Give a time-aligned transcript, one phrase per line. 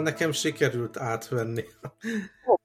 [0.00, 1.64] Szóval nekem sikerült átvenni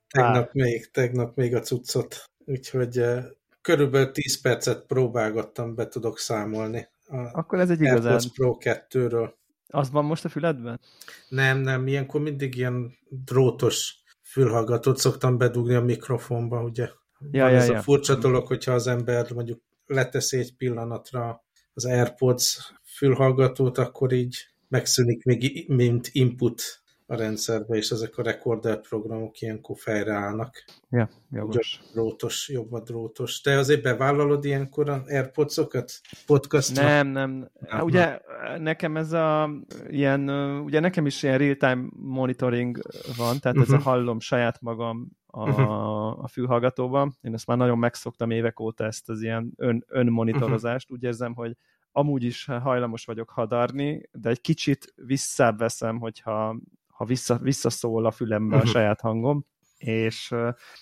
[0.08, 2.30] tegnap még, tegnap még a cuccot.
[2.44, 3.24] Úgyhogy uh,
[3.60, 6.88] körülbelül 10 percet próbálgattam, be tudok számolni.
[7.08, 8.12] A Akkor ez egy igazán...
[8.12, 9.32] AirPods Pro 2-ről.
[9.68, 10.80] Az van most a füledben?
[11.28, 16.88] Nem, nem, ilyenkor mindig ilyen drótos fülhallgatót szoktam bedugni a mikrofonba, ugye?
[17.30, 17.78] Ja, van ja, ez ja.
[17.78, 21.44] a furcsa dolog, hogyha az ember mondjuk leteszi egy pillanatra
[21.74, 24.36] az AirPods fülhallgatót, akkor így
[24.68, 30.64] megszűnik még mint input a rendszerbe, és ezek a recorder programok ilyenkor fejreállnak.
[30.90, 31.80] Ja, jogos.
[31.92, 33.40] Drótos, jobb a drótos.
[33.40, 35.92] Te azért bevállalod ilyenkor a Airpods-okat
[36.26, 36.82] podcastra?
[36.84, 37.50] Nem, nem.
[37.60, 37.80] nem.
[37.80, 38.20] Ugye
[38.58, 39.50] nekem ez a
[39.88, 40.28] ilyen,
[40.60, 42.78] ugye nekem is ilyen real-time monitoring
[43.16, 43.62] van, tehát uh -huh.
[43.62, 43.84] ez a mhm.
[43.84, 46.24] hallom saját magam a, uh -huh.
[46.24, 47.16] a fülhallgatóban.
[47.20, 50.84] Én ezt már nagyon megszoktam évek óta ezt az ilyen ön, önmonitorozást.
[50.84, 50.98] Uh -huh.
[50.98, 51.56] Úgy érzem, hogy
[51.92, 56.56] amúgy is hajlamos vagyok hadarni, de egy kicsit visszaveszem, hogyha
[56.96, 58.68] ha vissza, visszaszól a fülembe a mhm.
[58.68, 59.44] saját hangom,
[59.78, 60.34] és,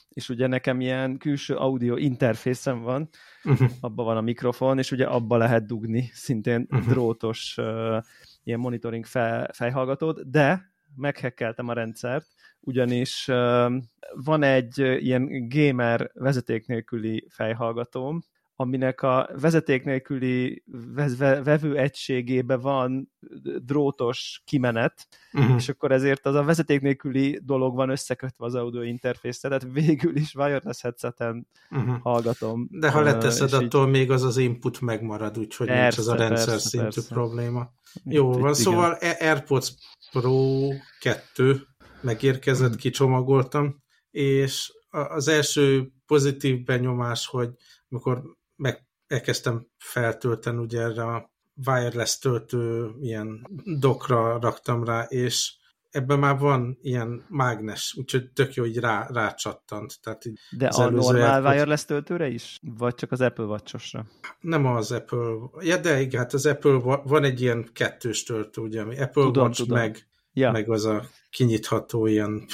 [0.09, 3.09] és ugye nekem ilyen külső audio interfészem van,
[3.45, 3.71] uh-huh.
[3.81, 6.89] abban van a mikrofon, és ugye abba lehet dugni szintén uh-huh.
[6.89, 8.03] drótos uh,
[8.43, 12.27] ilyen monitoring fej, fejhallgatót, de meghekkeltem a rendszert,
[12.61, 13.73] ugyanis uh,
[14.15, 18.23] van egy ilyen gamer vezeték nélküli fejhallgatóm,
[18.57, 20.63] aminek a vezeték nélküli
[21.43, 23.13] vevő egységébe van
[23.59, 25.57] drótos kimenet, uh-huh.
[25.57, 30.17] és akkor ezért az a vezeték nélküli dolog van összekötve az audio interfészre, tehát végül
[30.17, 32.01] is wireless headseten uh-huh.
[32.01, 32.69] hallgatom.
[32.71, 33.93] De ha leteszed, uh, attól így...
[33.93, 37.15] még az az input megmarad, úgyhogy persze, nincs az a rendszer persze, szintű persze.
[37.15, 37.73] probléma.
[38.05, 38.55] Jó van, igen.
[38.55, 39.73] szóval AirPods
[40.11, 40.69] Pro
[41.01, 41.67] 2
[42.01, 42.81] megérkezett, uh-huh.
[42.81, 47.51] kicsomagoltam, és az első pozitív benyomás, hogy
[47.89, 48.23] amikor
[48.57, 51.33] meg elkezdtem feltölteni, ugye erre a
[51.67, 53.47] wireless töltő ilyen
[53.79, 55.53] dokra raktam rá, és
[55.91, 60.01] ebben már van ilyen mágnes, úgyhogy tök jó, így rá, rácsattant.
[60.03, 61.55] Tehát így De a normál Airpods...
[61.55, 62.59] wireless töltőre is?
[62.63, 64.05] Vagy csak az Apple watch
[64.41, 68.81] Nem az Apple, ja de igen, hát az Apple van egy ilyen kettős töltő, ugye,
[68.81, 69.79] ami Apple tudom, Watch tudom.
[69.79, 70.51] meg, ja.
[70.51, 72.47] meg az a kinyitható ilyen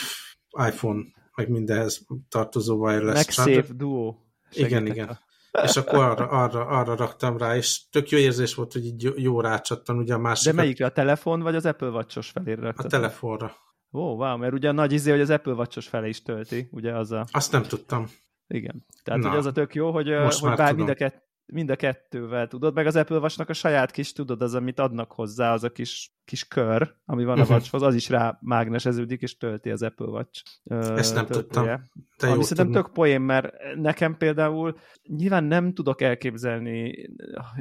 [0.69, 1.03] iPhone,
[1.35, 3.33] meg mindenhez tartozó wireless.
[3.33, 4.15] Safe Duo.
[4.53, 5.19] Igen, igen
[5.63, 9.41] és akkor arra, arra, arra raktam rá, és tök jó érzés volt, hogy így jó
[9.41, 10.53] rácsattan, ugye a másik.
[10.53, 12.85] De melyikre, a telefon vagy az Apple Watch-os felére raktad?
[12.85, 13.57] A telefonra.
[13.93, 16.69] Ó, oh, wow, mert ugye a nagy izé, hogy az Apple Watch-os felé is tölti,
[16.71, 17.27] ugye az a...
[17.31, 18.07] Azt nem tudtam.
[18.47, 18.87] Igen.
[19.03, 20.09] Tehát, Na, hogy az a tök jó, hogy,
[20.41, 23.91] hogy bár mind a, kett, mind a kettővel tudod, meg az Apple watch a saját
[23.91, 27.57] kis, tudod, az, amit adnak hozzá, az a kis, kis kör, ami van a uh-huh.
[27.57, 31.75] watchhoz, az is rá mágneseződik, és tölti az Apple Watch Ezt nem töltője.
[31.77, 32.07] tudtam.
[32.17, 37.09] Te ami szerintem tök poén, mert nekem például nyilván nem tudok elképzelni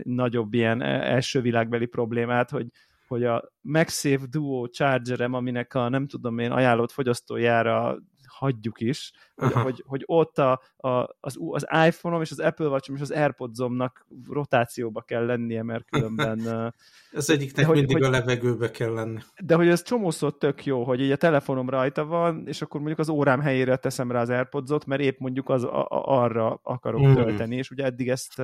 [0.03, 2.67] nagyobb ilyen első világbeli problémát, hogy
[3.07, 7.97] hogy a MagSafe Duo chargerem, aminek a nem tudom én ajánlott fogyasztójára
[8.29, 12.91] hagyjuk is, hogy, hogy, hogy ott a, a, az, az iPhone-om és az Apple watch
[12.91, 16.39] és az AirPods-omnak rotációba kell lennie, mert különben...
[17.11, 19.19] Ez egyiknek hogy, mindig hogy, a levegőbe kell lenni.
[19.43, 22.99] De hogy ez csomószor tök jó, hogy így a telefonom rajta van, és akkor mondjuk
[22.99, 27.01] az órám helyére teszem rá az AirPods-ot, mert épp mondjuk az a, a, arra akarok
[27.01, 27.13] mm.
[27.13, 28.41] tölteni, és ugye eddig ezt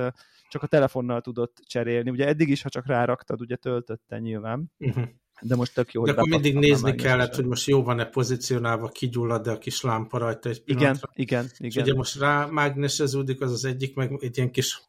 [0.48, 2.10] csak a telefonnal tudott cserélni.
[2.10, 4.72] Ugye eddig is, ha csak ráraktad, ugye töltötte nyilván.
[4.86, 5.02] Mm-hmm.
[5.40, 9.50] De most tök jó, De akkor mindig nézni kellett, hogy most jó van-e pozícionálva, kigyullad-e
[9.50, 11.10] a kis lámpa rajta egy pillanatra.
[11.14, 11.70] Igen, igen, igen.
[11.70, 14.82] És ugye most rá mágneseződik az az egyik, meg egy ilyen kis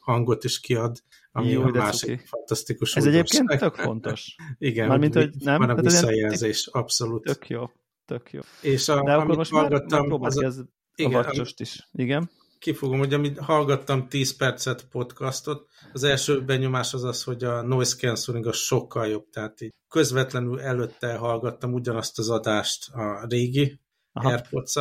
[0.00, 2.22] hangot is kiad, ami jó, a másik cuki.
[2.26, 2.96] fantasztikus.
[2.96, 4.34] Ez egyébként tök fontos.
[4.58, 5.58] igen, Mármint, hogy nem?
[5.58, 7.22] van a visszajelzés, abszolút.
[7.22, 7.70] Tök jó,
[8.04, 8.40] tök jó.
[8.60, 9.82] És a, De akkor most már, már
[10.20, 10.64] az, az,
[10.94, 11.88] igen, a is.
[11.92, 12.30] Igen
[12.62, 17.96] kifogom, hogy amit hallgattam 10 percet podcastot, az első benyomás az az, hogy a noise
[17.96, 23.80] cancelling az sokkal jobb, tehát így közvetlenül előtte hallgattam ugyanazt az adást a régi
[24.12, 24.74] airpods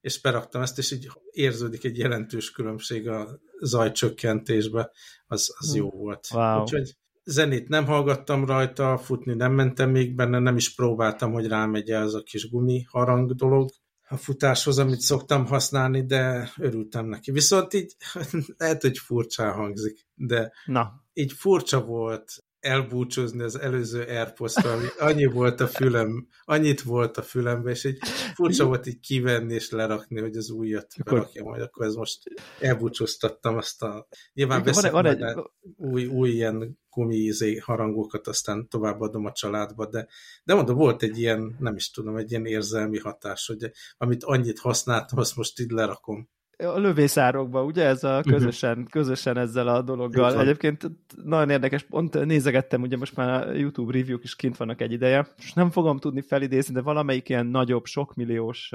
[0.00, 4.90] és beraktam ezt, és így érződik egy jelentős különbség a zajcsökkentésbe,
[5.26, 6.28] az, az jó volt.
[6.32, 6.60] Wow.
[6.60, 11.90] Úgyhogy zenét nem hallgattam rajta, futni nem mentem még benne, nem is próbáltam, hogy rámegy
[11.90, 13.70] az a kis gumi harang dolog,
[14.12, 17.30] a futáshoz, amit szoktam használni, de örültem neki.
[17.30, 17.96] Viszont így
[18.58, 21.04] lehet, hogy furcsán hangzik, de Na.
[21.12, 27.22] így furcsa volt elbúcsúzni az előző airpods ami annyi volt a fülem, annyit volt a
[27.22, 27.98] fülembe, és így
[28.34, 32.22] furcsa volt így kivenni és lerakni, hogy az újat berakja majd, akkor ez most
[32.60, 34.06] elbúcsúztattam azt a...
[34.32, 35.36] Nyilván veszek van, van egy...
[35.76, 40.08] új, új ilyen gumi harangokat, aztán továbbadom a családba, de,
[40.44, 44.58] de mondom, volt egy ilyen, nem is tudom, egy ilyen érzelmi hatás, hogy amit annyit
[44.58, 46.28] használtam, azt most így lerakom.
[46.62, 48.30] A lövészárokba, ugye ez a mhm.
[48.30, 50.30] közösen, közösen ezzel a dologgal.
[50.30, 50.42] Igen.
[50.42, 50.90] Egyébként
[51.24, 55.26] nagyon érdekes, pont nézegettem, ugye most már a YouTube review-k is kint vannak egy ideje,
[55.36, 58.70] és nem fogom tudni felidézni, de valamelyik ilyen nagyobb, sokmilliós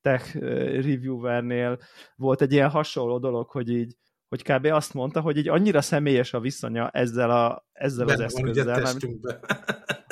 [0.00, 1.78] tech reviewernél
[2.16, 3.96] volt egy ilyen hasonló dolog, hogy így
[4.28, 4.64] hogy kb.
[4.64, 8.86] azt mondta, hogy így annyira személyes a viszonya ezzel, a, ezzel az eszközzel.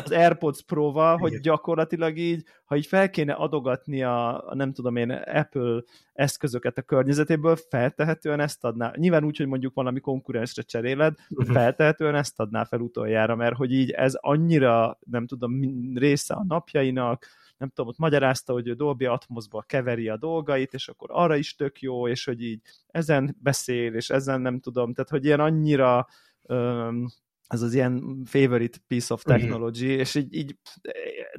[0.07, 4.97] Az AirPods Pro-val, hogy gyakorlatilag így, ha így fel kéne adogatni a, a nem tudom
[4.97, 5.83] én, Apple
[6.13, 8.93] eszközöket a környezetéből, feltehetően ezt adná.
[8.97, 11.55] Nyilván úgy, hogy mondjuk valami konkurensre cseréled, uh-huh.
[11.55, 15.61] feltehetően ezt adná fel utoljára, mert hogy így ez annyira, nem tudom,
[15.95, 17.27] része a napjainak,
[17.59, 21.55] nem tudom, ott magyarázta, hogy ő Dolby Atmosba keveri a dolgait, és akkor arra is
[21.55, 26.07] tök jó, és hogy így ezen beszél, és ezen nem tudom, tehát hogy ilyen annyira
[26.43, 27.07] um,
[27.49, 30.01] ez az ilyen favorite piece of technology, uh-huh.
[30.01, 30.59] és így, így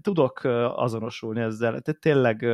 [0.01, 0.41] tudok
[0.75, 1.81] azonosulni ezzel.
[1.81, 2.45] Tehát tényleg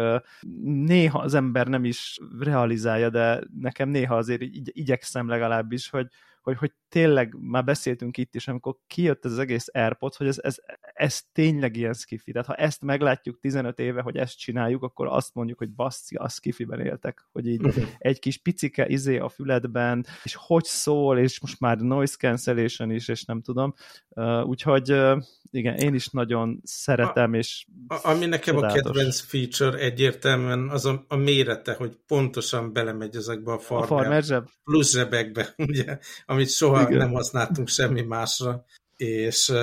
[0.64, 6.08] néha az ember nem is realizálja, de nekem néha azért így, igyekszem legalábbis, hogy,
[6.44, 10.40] hogy, hogy tényleg már beszéltünk itt is, amikor kijött ez az egész AirPods, hogy ez,
[10.42, 10.56] ez,
[10.94, 12.32] ez tényleg ilyen skifi.
[12.32, 16.30] Tehát ha ezt meglátjuk 15 éve, hogy ezt csináljuk, akkor azt mondjuk, hogy basszi, a
[16.30, 17.86] skifiben éltek, hogy így uh-huh.
[17.98, 23.08] egy kis picike izé a füledben, és hogy szól, és most már noise cancellation is,
[23.08, 23.74] és nem tudom.
[24.10, 28.82] Uh, úgyhogy uh, igen, én is nagyon szeretem, a, és a, Ami nekem csodálatos.
[28.82, 33.96] a kedvenc feature egyértelműen az a, a mérete, hogy pontosan belemegy ezekbe a farmer, a
[33.96, 34.50] farmer zseb.
[34.64, 35.98] plusz zsebekbe, ugye,
[36.34, 36.98] amit soha Igen.
[36.98, 38.66] nem használtunk semmi másra,
[38.98, 39.54] és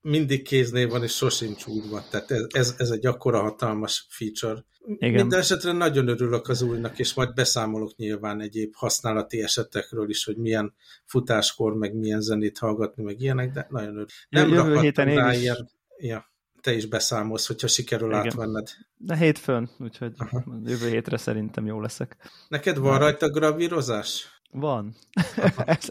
[0.00, 2.02] mindig kéznél van, és sosincs útban.
[2.10, 4.64] Tehát ez, ez, ez egy akkora hatalmas feature.
[4.98, 5.20] Igen.
[5.20, 10.36] Minden esetre nagyon örülök az újnak, és majd beszámolok nyilván egyéb használati esetekről is, hogy
[10.36, 10.74] milyen
[11.04, 14.08] futáskor, meg milyen zenét hallgatni, meg ilyenek, de nagyon örülök.
[14.28, 15.40] Nem Jövő héten én is.
[15.40, 18.20] Ilyen, ja, te is beszámolsz, hogyha sikerül Igen.
[18.20, 18.68] átvenned.
[18.96, 20.44] De hétfőn, úgyhogy Aha.
[20.64, 22.16] jövő hétre szerintem jó leszek.
[22.48, 24.33] Neked van rajta gravírozás?
[24.54, 24.92] Van.
[25.66, 25.88] ez,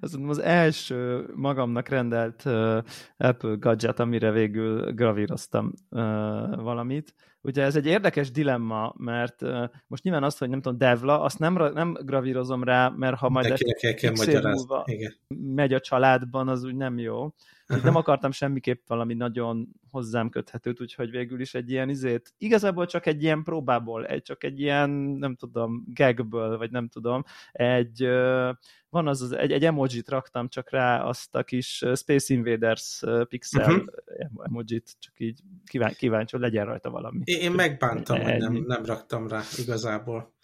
[0.00, 2.42] ez az első magamnak rendelt
[3.16, 5.72] Apple gadget, amire végül gravíroztam
[6.56, 7.14] valamit.
[7.42, 11.38] Ugye ez egy érdekes dilemma, mert uh, most nyilván azt, hogy nem tudom, Devla, azt
[11.38, 13.54] nem, nem gravírozom rá, mert ha majd kell,
[14.52, 15.14] múlva Igen.
[15.54, 17.34] megy a családban, az úgy nem jó.
[17.72, 17.84] Uh-huh.
[17.84, 23.06] Nem akartam semmiképp valami nagyon hozzám köthetőt, úgyhogy végül is egy ilyen izét, igazából csak
[23.06, 28.08] egy ilyen próbából, egy, csak egy ilyen, nem tudom, gagből, vagy nem tudom, egy,
[28.88, 33.70] van az, az egy, egy emojit raktam csak rá, azt a kis Space Invaders pixel
[33.70, 34.44] uh-huh.
[34.44, 37.20] emojit, csak így kíván, kíváncsi, hogy legyen rajta valami.
[37.32, 40.34] Én, én megbántam, hogy nem, nem raktam rá igazából.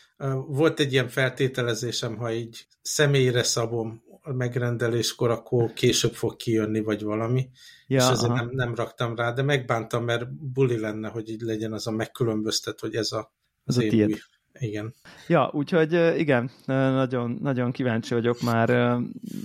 [0.46, 7.02] Volt egy ilyen feltételezésem, ha így személyre szabom a megrendeléskor, akkor később fog kijönni, vagy
[7.02, 7.48] valami,
[7.86, 11.72] ja, és ezért nem, nem raktam rá, de megbántam, mert buli lenne, hogy így legyen
[11.72, 13.32] az a megkülönböztet, hogy ez a,
[13.64, 14.18] az, az a tiéd.
[14.60, 14.94] Igen.
[15.28, 18.98] Ja, úgyhogy igen, nagyon, nagyon kíváncsi vagyok már,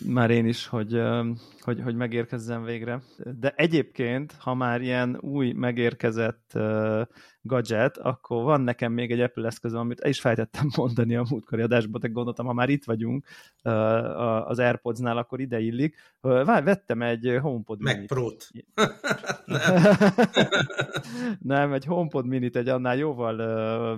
[0.06, 1.02] már én is, hogy,
[1.60, 3.04] hogy, hogy megérkezzen végre.
[3.40, 6.52] De egyébként, ha már ilyen új megérkezett
[7.46, 11.62] gadget, akkor van nekem még egy Apple eszközöm, amit el is fejtettem mondani a múltkori
[11.62, 13.26] adásban, de gondoltam, ha már itt vagyunk
[14.46, 15.96] az AirPods-nál, akkor ide illik.
[16.22, 18.52] Vettem egy HomePod Mac Pro-t.
[21.40, 23.36] Nem, egy HomePod minit, egy annál jóval,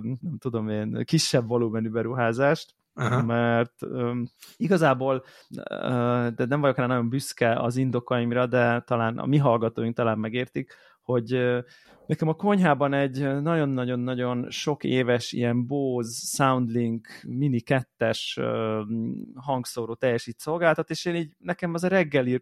[0.00, 3.22] nem tudom én, kisebb volumenű beruházást, Aha.
[3.22, 5.24] mert um, igazából
[5.56, 10.18] uh, de nem vagyok rá nagyon büszke az indokaimra, de talán a mi hallgatóink talán
[10.18, 10.74] megértik,
[11.06, 11.30] hogy
[12.06, 18.86] nekem a konyhában egy nagyon-nagyon-nagyon sok éves ilyen Bose Soundlink Mini 2-es uh,
[19.34, 22.40] hangszóró teljesít szolgáltat, és én így nekem az a reggeli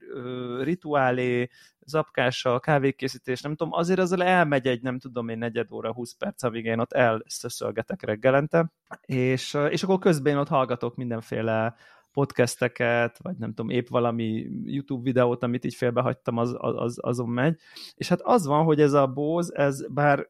[0.62, 1.48] rituálé,
[1.86, 6.42] zapkással, kávékészítés, nem tudom, azért azzal elmegy egy, nem tudom én, negyed óra, 20 perc,
[6.42, 11.74] amíg én ott elszöszölgetek reggelente, és, és akkor közben én ott hallgatok mindenféle
[12.14, 17.58] podcasteket, vagy nem tudom, épp valami YouTube videót, amit így félbehagytam, az, az, azon megy.
[17.94, 20.28] És hát az van, hogy ez a Bose, ez bár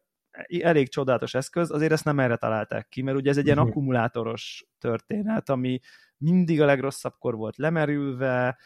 [0.61, 3.67] elég csodálatos eszköz, azért ezt nem erre találták ki, mert ugye ez egy ilyen mhm.
[3.67, 5.81] akkumulátoros történet, ami
[6.17, 8.59] mindig a legrosszabbkor volt lemerülve,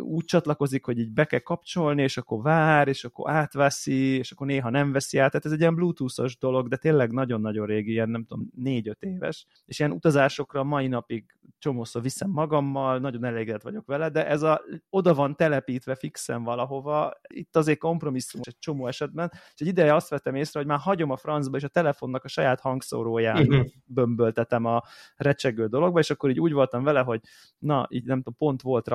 [0.00, 4.46] úgy csatlakozik, hogy így be kell kapcsolni, és akkor vár, és akkor átveszi, és akkor
[4.46, 5.30] néha nem veszi át.
[5.30, 9.46] Tehát ez egy ilyen bluetoothos dolog, de tényleg nagyon-nagyon régi, ilyen nem tudom, négy-öt éves.
[9.66, 14.62] És ilyen utazásokra mai napig csomószor viszem magammal, nagyon elégedett vagyok vele, de ez a
[14.90, 20.08] oda van telepítve fixen valahova, itt azért kompromisszum egy csomó esetben, és egy ideje azt
[20.08, 23.66] vettem észre, hogy már hagyom a francba, és a telefonnak a saját hangszóróján uh-huh.
[23.84, 24.82] bömböltetem a
[25.16, 27.20] recsegő dologba, és akkor így úgy voltam vele, hogy
[27.58, 28.88] na, így nem tudom, pont volt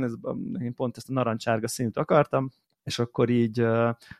[0.00, 2.50] raktáron, ez, én pont ezt a narancsárga színűt akartam,
[2.82, 3.66] és akkor így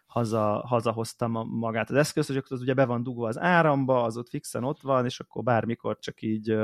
[0.07, 4.29] haza, hazahoztam magát az eszközt, hogy az ugye be van dugva az áramba, az ott
[4.29, 6.57] fixen ott van, és akkor bármikor csak így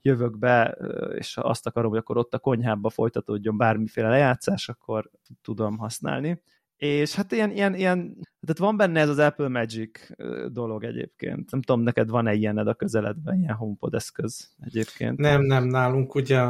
[0.00, 0.78] jövök be,
[1.18, 5.10] és azt akarom, hogy akkor ott a konyhába folytatódjon bármiféle lejátszás, akkor
[5.42, 6.42] tudom használni.
[6.76, 10.10] És hát ilyen, ilyen, ilyen, tehát van benne ez az Apple Magic
[10.52, 11.50] dolog egyébként.
[11.50, 15.18] Nem tudom, neked van-e ilyened a közeledben, ilyen HomePod eszköz egyébként?
[15.18, 16.46] Nem, nem, nálunk ugye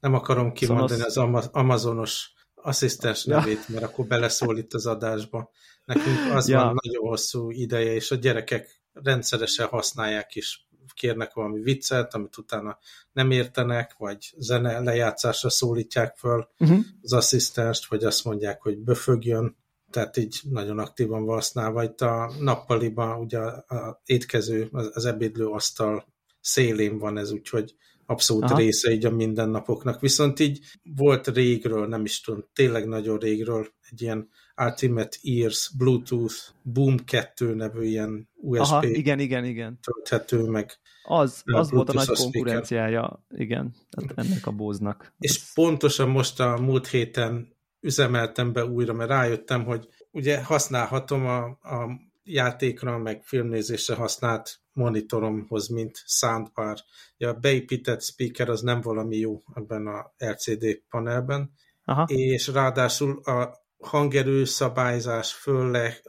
[0.00, 1.44] nem akarom kimondani Sonos...
[1.44, 5.50] az Amazonos asszisztens nevét, mert akkor beleszól itt az adásba.
[5.84, 6.58] Nekünk az ja.
[6.58, 12.78] van nagyon hosszú ideje, és a gyerekek rendszeresen használják is, kérnek valami viccet, amit utána
[13.12, 16.78] nem értenek, vagy zene lejátszásra szólítják föl uh-huh.
[17.02, 19.56] az asszisztenst, vagy azt mondják, hogy böfögjön,
[19.90, 21.82] tehát így nagyon aktívan van használva.
[21.82, 26.06] Itt a nappaliban ugye a étkező, az ebédlő asztal
[26.40, 27.74] szélén van ez, úgyhogy
[28.06, 28.58] abszolút Aha.
[28.58, 30.00] része így a mindennapoknak.
[30.00, 30.60] Viszont így
[30.96, 37.54] volt régről, nem is tudom, tényleg nagyon régről egy ilyen Ultimate Ears Bluetooth Boom 2
[37.54, 39.78] nevű ilyen USB Aha, igen, igen, igen.
[39.82, 40.70] tölthető, meg
[41.02, 43.74] az, az volt a nagy konkurenciája, igen,
[44.14, 45.14] ennek a bóznak.
[45.18, 45.52] És Ez...
[45.52, 52.05] pontosan most a múlt héten üzemeltem be újra, mert rájöttem, hogy ugye használhatom a, a
[52.26, 56.78] játékra, meg filmnézésre használt monitoromhoz, mint soundbar.
[57.16, 61.52] Ja, a beépített speaker az nem valami jó ebben a LCD panelben,
[61.84, 62.04] Aha.
[62.08, 66.00] és ráadásul a hangerő szabályzás, fölle,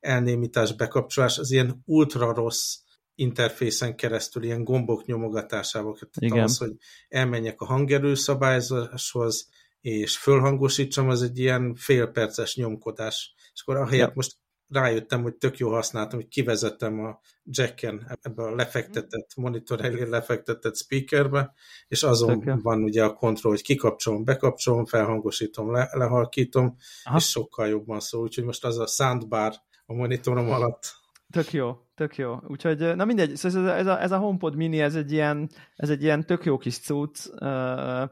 [0.00, 2.76] elnémítás, bekapcsolás, az ilyen ultra rossz
[3.14, 5.98] interfészen keresztül, ilyen gombok nyomogatásával.
[6.18, 6.42] Igen.
[6.42, 6.72] Az, hogy
[7.08, 9.48] elmenjek a hangerő szabályzáshoz,
[9.80, 13.34] és fölhangosítsam, az egy ilyen félperces nyomkodás.
[13.52, 14.12] És akkor ahelyett ja.
[14.14, 14.36] most
[14.74, 20.76] rájöttem, hogy tök jó használtam, hogy kivezettem a jacken ebbe a lefektetett, monitor elé lefektetett
[20.76, 21.54] speakerbe,
[21.88, 22.58] és azon Tökje.
[22.62, 27.16] van ugye a kontroll, hogy kikapcsolom, bekapcsolom, felhangosítom, le, lehalkítom, Aha.
[27.16, 29.52] és sokkal jobban szól, úgyhogy most az a soundbar
[29.86, 31.02] a monitorom alatt.
[31.30, 32.36] Tök jó, tök jó.
[32.48, 36.02] Úgyhogy, na mindegy, szóval ez a, ez a HomePod mini, ez egy ilyen, ez egy
[36.02, 38.10] ilyen tök jó kis cucc, uh,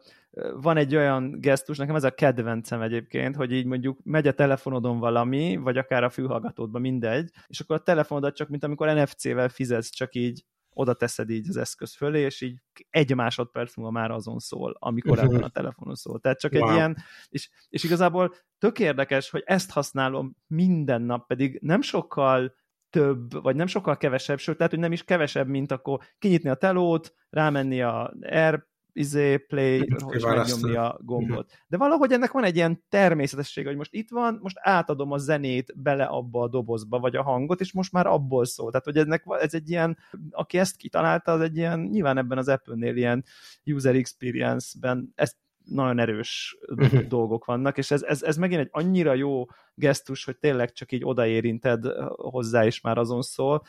[0.54, 4.98] van egy olyan gesztus, nekem ez a kedvencem egyébként, hogy így mondjuk megy a telefonodon
[4.98, 9.90] valami, vagy akár a fülhallgatódban, mindegy, és akkor a telefonodat csak, mint amikor NFC-vel fizetsz,
[9.90, 12.58] csak így oda teszed így az eszköz fölé, és így
[12.90, 15.34] egy másodperc múlva már azon szól, amikor uh-huh.
[15.34, 16.20] ebben a telefonon szól.
[16.20, 16.68] Tehát csak wow.
[16.68, 16.96] egy ilyen,
[17.28, 22.54] és, és igazából tök érdekes, hogy ezt használom minden nap, pedig nem sokkal
[22.90, 26.54] több, vagy nem sokkal kevesebb, sőt, lehet, hogy nem is kevesebb, mint akkor kinyitni a
[26.54, 31.46] telót, rámenni a Air izé, play, és megnyomni a gombot.
[31.46, 31.54] Mhm.
[31.66, 35.72] De valahogy ennek van egy ilyen természetesség, hogy most itt van, most átadom a zenét
[35.76, 38.70] bele abba a dobozba, vagy a hangot, és most már abból szól.
[38.70, 39.98] Tehát, hogy ennek ez egy ilyen,
[40.30, 43.24] aki ezt kitalálta, az egy ilyen, nyilván ebben az Apple-nél ilyen
[43.64, 47.00] user experience-ben ezt nagyon erős uh-huh.
[47.00, 51.04] dolgok vannak, és ez, ez, ez megint egy annyira jó gesztus, hogy tényleg csak így
[51.04, 51.84] odaérinted
[52.16, 53.62] hozzá, és már azon szól.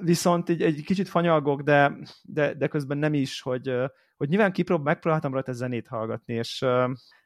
[0.00, 3.74] Viszont így egy kicsit fanyalgok, de, de, de közben nem is, hogy,
[4.16, 6.64] hogy nyilván kiprób, megpróbáltam rajta zenét hallgatni, és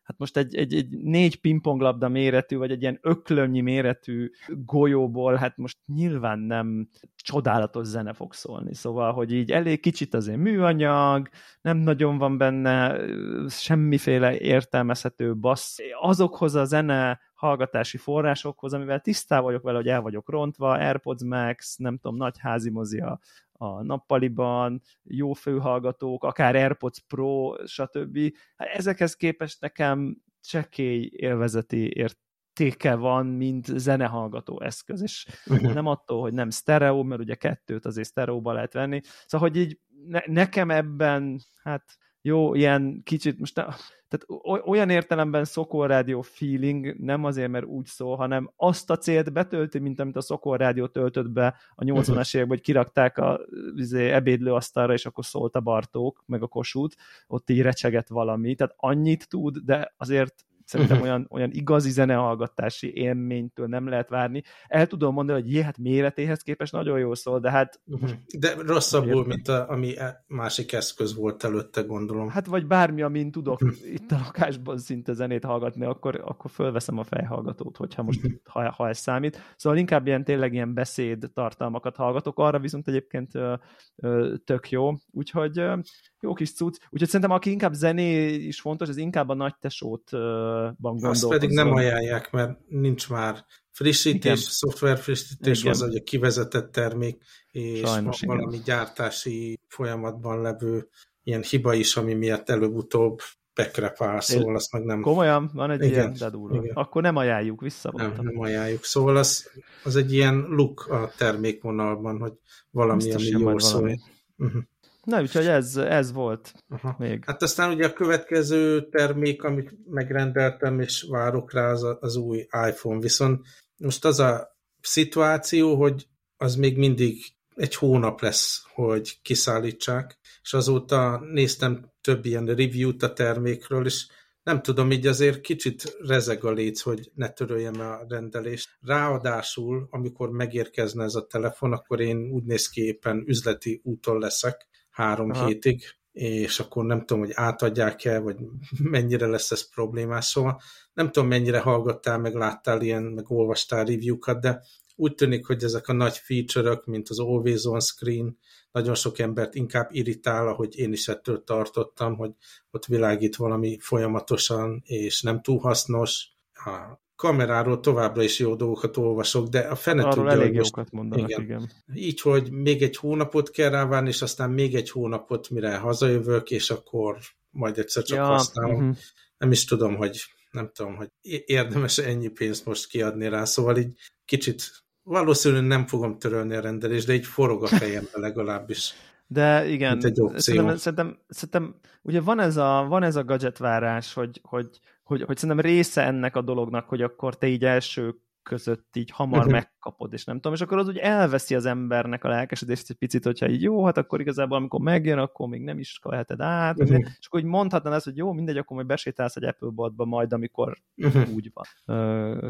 [0.06, 5.56] hát most egy, egy, egy négy pingponglabda méretű, vagy egy ilyen öklömnyi méretű golyóból, hát
[5.56, 11.28] most nyilván nem csodálatos zene fog szólni, szóval, hogy így elég kicsit azért műanyag,
[11.60, 13.00] nem nagyon van benne
[13.48, 15.76] semmiféle értelmezhető bassz.
[16.00, 21.76] Azokhoz a zene hallgatási forrásokhoz, amivel tisztá vagyok vele, hogy el vagyok rontva, AirPods Max,
[21.76, 23.20] nem tudom, nagy házi mozi a,
[23.58, 28.18] a nappaliban, jó főhallgatók, akár AirPods Pro, stb.
[28.56, 35.26] Hát ezekhez képest nekem csekély élvezeti értéke van, mint zenehallgató eszköz, és
[35.74, 39.00] nem attól, hogy nem sztereó, mert ugye kettőt azért sztereóba lehet venni.
[39.26, 41.84] Szóval, hogy így ne, nekem ebben, hát
[42.26, 43.62] jó, ilyen kicsit, most ne,
[44.08, 44.26] tehát
[44.66, 49.78] olyan értelemben Szokor Rádió feeling nem azért, mert úgy szól, hanem azt a célt betölti,
[49.78, 52.18] mint amit a Szokor Rádió töltött be a 80-as mhm.
[52.18, 53.40] években, hogy kirakták a
[53.76, 58.74] izé, ebédlőasztalra, és akkor szólt a Bartók, meg a Kossuth, ott így recsegett valami, tehát
[58.76, 61.10] annyit tud, de azért Szerintem uh-huh.
[61.10, 64.42] olyan, olyan igazi zenehallgatási élménytől nem lehet várni.
[64.66, 67.80] El tudom mondani, hogy jé, hát méretéhez képest nagyon jó szól, de hát...
[67.84, 68.10] Uh-huh.
[68.38, 72.28] De rosszabbul, mint a, ami e- másik eszköz volt előtte, gondolom.
[72.28, 73.92] Hát vagy bármi, amin tudok uh-huh.
[73.92, 78.40] itt a lakásban szinte zenét hallgatni, akkor, akkor fölveszem a fejhallgatót, hogyha most, uh-huh.
[78.44, 79.54] ha, ha ez számít.
[79.56, 83.54] Szóval inkább ilyen tényleg ilyen beszéd tartalmakat hallgatok, arra viszont egyébként ö,
[83.96, 84.92] ö, tök jó.
[85.10, 85.78] Úgyhogy ö,
[86.26, 86.76] jó kis cucc.
[86.90, 91.30] Úgyhogy szerintem, aki inkább zené is fontos, ez inkább a nagy tesótban gondolkozik.
[91.30, 95.72] Azt pedig nem ajánlják, mert nincs már frissítés, szoftver frissítés, igen.
[95.72, 98.64] az egy kivezetett termék, és Sajnos, valami igen.
[98.64, 100.88] gyártási folyamatban levő
[101.22, 103.20] ilyen hiba is, ami miatt előbb-utóbb
[103.54, 105.00] bekrepál, szóval azt meg nem...
[105.00, 105.50] Komolyan?
[105.54, 106.56] Van egy igen, ilyen, de durva.
[106.56, 106.74] Igen.
[106.74, 108.84] Akkor nem ajánljuk, vissza nem, nem ajánljuk.
[108.84, 109.50] Szóval az,
[109.84, 112.32] az egy ilyen look a termékvonalban, hogy
[112.70, 114.00] valami, ami jól szól.
[114.38, 114.62] Uh-huh.
[115.06, 116.96] Na, úgyhogy ez, ez volt Aha.
[116.98, 117.24] még.
[117.24, 123.00] Hát aztán ugye a következő termék, amit megrendeltem, és várok rá, az, az új iPhone.
[123.00, 123.46] Viszont
[123.76, 131.20] most az a szituáció, hogy az még mindig egy hónap lesz, hogy kiszállítsák, és azóta
[131.32, 134.06] néztem több ilyen review-t a termékről, és
[134.42, 138.68] nem tudom, így azért kicsit rezeg a léc, hogy ne töröljem a rendelést.
[138.80, 144.66] Ráadásul, amikor megérkezne ez a telefon, akkor én úgy néz ki éppen üzleti úton leszek
[144.96, 145.46] három Aha.
[145.46, 148.36] hétig, és akkor nem tudom, hogy átadják-e, vagy
[148.78, 150.24] mennyire lesz ez problémás.
[150.24, 150.60] Szóval
[150.92, 154.62] nem tudom, mennyire hallgattál, meg láttál ilyen, meg olvastál review-kat, de
[154.94, 158.38] úgy tűnik, hogy ezek a nagy feature mint az Always On Screen,
[158.72, 162.30] nagyon sok embert inkább irritál, ahogy én is ettől tartottam, hogy
[162.70, 166.28] ott világít valami folyamatosan, és nem túl hasznos.
[166.52, 170.92] A kameráról továbbra is jó dolgokat olvasok, de a fene Arról tudja, elég most, jókat
[170.92, 171.42] mondanak, igen.
[171.42, 171.70] igen.
[171.94, 176.70] Így, hogy még egy hónapot kell rávárni, és aztán még egy hónapot, mire hazajövök, és
[176.70, 177.18] akkor
[177.50, 178.76] majd egyszer csak ja, használom.
[178.76, 178.96] Uh-huh.
[179.38, 180.20] Nem is tudom, hogy
[180.50, 181.08] nem tudom, hogy
[181.44, 183.92] érdemes ennyi pénzt most kiadni rá, szóval így
[184.24, 188.94] kicsit valószínűleg nem fogom törölni a rendelést, de így forog a fejembe legalábbis.
[189.26, 194.80] De igen, szerintem, szerintem, szerintem, ugye van ez a, van ez a gadgetvárás, hogy, hogy,
[195.06, 199.38] hogy, hogy szerintem része ennek a dolognak, hogy akkor te így első között így hamar
[199.38, 199.52] uh-huh.
[199.52, 203.24] megkapod, és nem tudom, és akkor az úgy elveszi az embernek a lelkesedést egy picit,
[203.24, 206.98] hogyha így jó, hát akkor igazából amikor megjön, akkor még nem is veheted át, uh-huh.
[206.98, 210.32] és akkor úgy mondhatnám ezt, hogy jó, mindegy, akkor majd besétálsz egy Apple botba majd,
[210.32, 211.34] amikor uh-huh.
[211.34, 211.64] úgy van.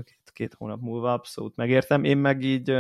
[0.02, 2.04] Két, két hónap múlva abszolút megértem.
[2.04, 2.76] Én meg így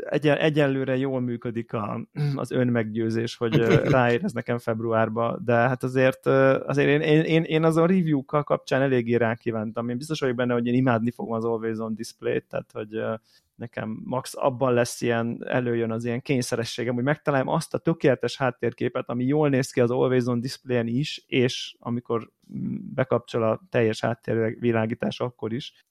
[0.00, 3.56] egyen, egyenlőre jól működik a, az önmeggyőzés, hogy
[3.90, 9.14] ráérez nekem februárba, de hát azért, azért én, én, én, én azon review-kkal kapcsán eléggé
[9.14, 9.88] rákívántam.
[9.88, 13.20] Én biztos vagyok benne, hogy én imádni fogom az Always On Display-t, tehát hogy
[13.54, 19.08] nekem max abban lesz ilyen, előjön az ilyen kényszerességem, hogy megtaláljam azt a tökéletes háttérképet,
[19.08, 24.00] ami jól néz ki az Always On displayen is, és amikor mm, bekapcsol a teljes
[24.00, 25.86] háttérvilágítás akkor is,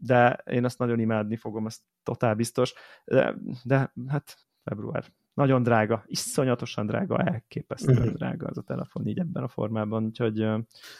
[0.00, 2.72] de én azt nagyon imádni fogom, ezt totál biztos,
[3.04, 8.14] de, de hát február nagyon drága, iszonyatosan drága, elképesztően uh-huh.
[8.14, 10.46] drága az a telefon így ebben a formában, úgyhogy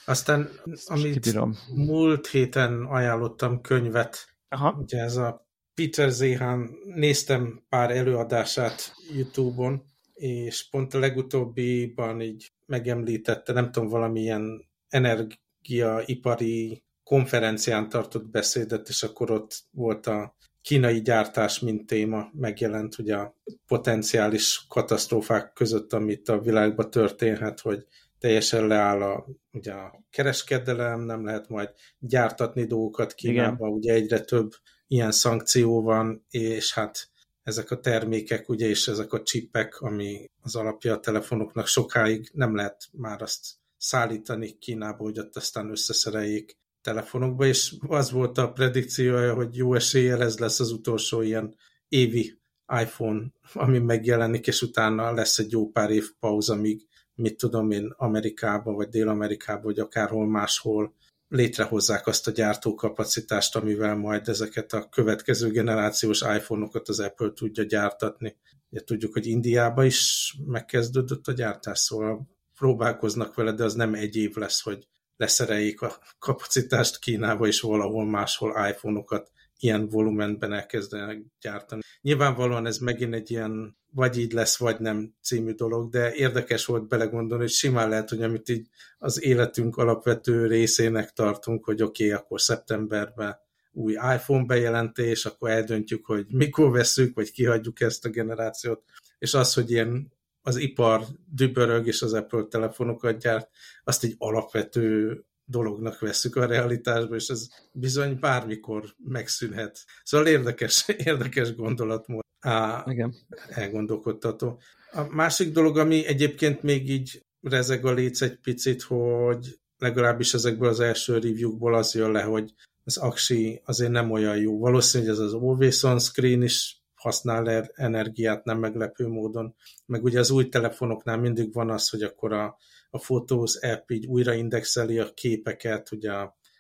[0.07, 0.49] aztán,
[0.87, 1.55] amit kibírom.
[1.75, 4.77] múlt héten ajánlottam könyvet, Aha.
[4.81, 9.83] ugye ez a Peter Zehan, néztem pár előadását YouTube-on,
[10.15, 19.31] és pont a legutóbbiban így megemlítette, nem tudom, valamilyen energiaipari konferencián tartott beszédet, és akkor
[19.31, 23.35] ott volt a kínai gyártás, mint téma megjelent, ugye a
[23.67, 27.87] potenciális katasztrófák között, amit a világban történhet, hogy
[28.19, 33.77] teljesen leáll a, ugye a kereskedelem, nem lehet majd gyártatni dolgokat Kínába, Igen.
[33.77, 34.53] ugye egyre több
[34.87, 37.11] ilyen szankció van, és hát
[37.43, 42.55] ezek a termékek, ugye, és ezek a csippek, ami az alapja a telefonoknak sokáig nem
[42.55, 49.35] lehet már azt szállítani Kínába, hogy ott aztán összeszereljék telefonokba, és az volt a predikciója,
[49.35, 51.55] hogy jó eséllyel ez lesz az utolsó ilyen
[51.89, 52.39] évi
[52.81, 56.87] iPhone, ami megjelenik, és utána lesz egy jó pár év pauza, amíg
[57.19, 60.95] mit tudom én, Amerikába, vagy Dél-Amerikába, vagy akárhol máshol
[61.29, 68.37] létrehozzák azt a gyártókapacitást, amivel majd ezeket a következő generációs iPhone-okat az Apple tudja gyártatni.
[68.71, 74.17] Ugye tudjuk, hogy Indiában is megkezdődött a gyártás, szóval próbálkoznak vele, de az nem egy
[74.17, 79.31] év lesz, hogy leszereljék a kapacitást Kínába, és valahol máshol iPhone-okat
[79.63, 81.81] ilyen volumenben elkezdenek gyártani.
[82.01, 86.89] Nyilvánvalóan ez megint egy ilyen vagy így lesz, vagy nem című dolog, de érdekes volt
[86.89, 88.67] belegondolni, hogy simán lehet, hogy amit így
[88.99, 93.37] az életünk alapvető részének tartunk, hogy oké, okay, akkor szeptemberben
[93.73, 98.83] új iPhone bejelentés, akkor eldöntjük, hogy mikor veszük, vagy kihagyjuk ezt a generációt,
[99.19, 103.49] és az, hogy ilyen az ipar dübörög és az Apple telefonokat gyárt,
[103.85, 109.85] azt egy alapvető dolognak veszük a realitásba, és ez bizony bármikor megszűnhet.
[110.03, 112.25] Szóval érdekes, érdekes gondolatmód.
[112.41, 113.15] Á, Igen.
[113.49, 114.61] Elgondolkodtató.
[114.93, 120.69] A másik dolog, ami egyébként még így rezeg a léc egy picit, hogy legalábbis ezekből
[120.69, 124.59] az első review-ból az jön le, hogy az Axi azért nem olyan jó.
[124.59, 129.55] Valószínűleg ez az Always On Screen is használ er energiát nem meglepő módon.
[129.87, 132.59] Meg ugye az új telefonoknál mindig van az, hogy akkor a,
[132.91, 136.13] a Photos app így újraindexeli a képeket, ugye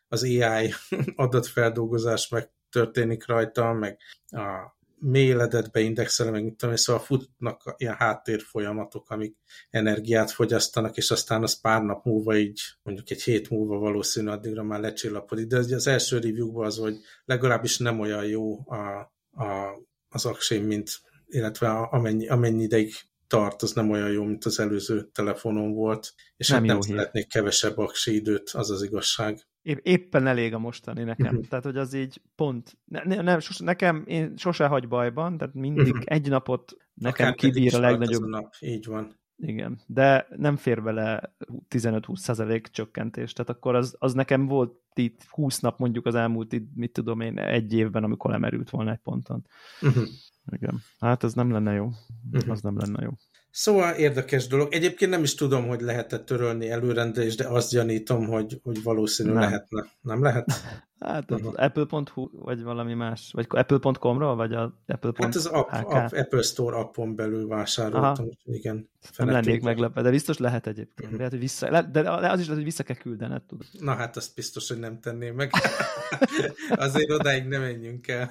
[0.08, 0.72] az AI
[1.16, 9.10] adatfeldolgozás meg történik rajta, meg a méledet beindexelem, meg tudom, szóval futnak ilyen háttér folyamatok,
[9.10, 9.36] amik
[9.70, 14.62] energiát fogyasztanak, és aztán az pár nap múlva így, mondjuk egy hét múlva valószínű addigra
[14.62, 15.46] már lecsillapodik.
[15.46, 20.90] De az első reviewban az, hogy legalábbis nem olyan jó a, a, az aksém, mint
[21.26, 22.94] illetve amennyi, amennyi ideig
[23.28, 27.28] tart, az nem olyan jó, mint az előző telefonon volt, és nem, hát nem szeretnék
[27.28, 29.46] kevesebb aksi időt, az az igazság.
[29.82, 31.26] Éppen elég a mostani nekem.
[31.26, 31.46] Uh-huh.
[31.48, 35.54] Tehát, hogy az így pont, ne, ne, nem, sose, nekem én sose hagy bajban, tehát
[35.54, 36.02] mindig uh-huh.
[36.04, 38.22] egy napot nekem Akár kibír a legnagyobb.
[38.22, 38.54] A nap.
[38.60, 39.16] Így van.
[39.40, 41.34] Igen, de nem fér bele
[41.68, 46.54] 15-20 százalék csökkentés, tehát akkor az, az nekem volt itt 20 nap mondjuk az elmúlt,
[46.74, 49.46] mit tudom én, egy évben, amikor lemerült volna egy ponton.
[49.80, 50.04] Uh-huh.
[50.50, 51.90] Igen, hát ez nem lenne jó.
[52.32, 52.52] Uh-huh.
[52.52, 53.10] Az nem lenne jó.
[53.50, 54.72] Szóval érdekes dolog.
[54.72, 59.40] Egyébként nem is tudom, hogy lehet-e törölni előrendelést, de azt gyanítom, hogy, hogy valószínű nem.
[59.40, 59.86] lehetne.
[60.00, 60.52] Nem lehet?
[60.98, 65.12] Hát az apple.hu, vagy valami más, vagy apple.com-ról, vagy az apple.
[65.14, 68.28] Hát az app, app, Apple Store appon belül vásároltam, Aha.
[68.44, 68.90] igen.
[69.16, 71.00] Nem lennék meglepve, de biztos lehet egyébként.
[71.00, 71.16] Uh-huh.
[71.16, 73.66] Lehet, hogy vissza, de az is lehet, hogy vissza kell küldened, tudod.
[73.80, 75.50] Na hát azt biztos, hogy nem tenném meg.
[76.70, 78.30] Azért odáig nem menjünk el.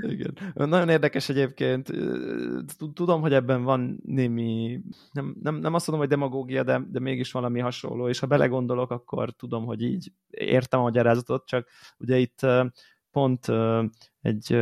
[0.00, 0.36] Igen.
[0.54, 1.92] Nagyon érdekes egyébként.
[2.94, 4.80] Tudom, hogy ebben van némi,
[5.12, 8.90] nem, nem, nem azt mondom, hogy demagógia, de, de mégis valami hasonló, és ha belegondolok,
[8.90, 12.46] akkor tudom, hogy így értem a magyarázatot, csak ugye itt
[13.10, 13.46] pont
[14.20, 14.56] egy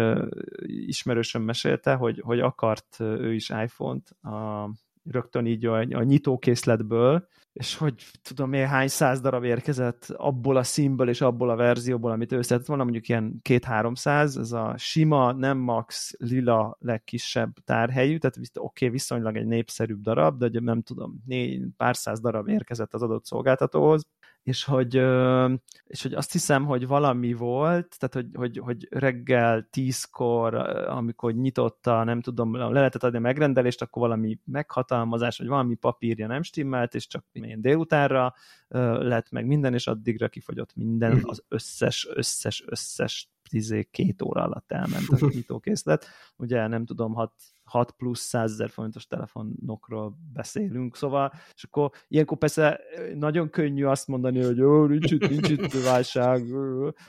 [0.66, 4.70] ismerősöm mesélte, hogy, hogy akart ő is iPhone-t a,
[5.10, 10.62] rögtön így a, a nyitókészletből, és hogy tudom én hány száz darab érkezett abból a
[10.62, 15.32] színből és abból a verzióból, amit ő szedett volna, mondjuk ilyen két-háromszáz, ez a sima,
[15.32, 21.22] nem max, lila legkisebb tárhelyű, tehát oké, okay, viszonylag egy népszerűbb darab, de nem tudom,
[21.26, 24.06] négy, pár száz darab érkezett az adott szolgáltatóhoz,
[24.44, 24.94] és hogy,
[25.86, 30.54] és hogy azt hiszem, hogy valami volt, tehát hogy, hogy, hogy reggel tízkor,
[30.88, 36.26] amikor nyitotta, nem tudom, le lehetett adni a megrendelést, akkor valami meghatalmazás, vagy valami papírja
[36.26, 38.34] nem stimmelt, és csak én délutánra
[38.98, 41.28] lett meg minden, és addigra kifogyott minden, mhm.
[41.28, 43.33] az összes, összes, összes
[43.90, 46.06] két óra alatt elment a nyitókészlet.
[46.36, 47.32] Ugye nem tudom, hat
[47.64, 52.80] 6 plusz 100 ezer forintos telefonokról beszélünk, szóval, és akkor ilyenkor persze
[53.14, 56.44] nagyon könnyű azt mondani, hogy jó, nincs itt, nincs itt válság,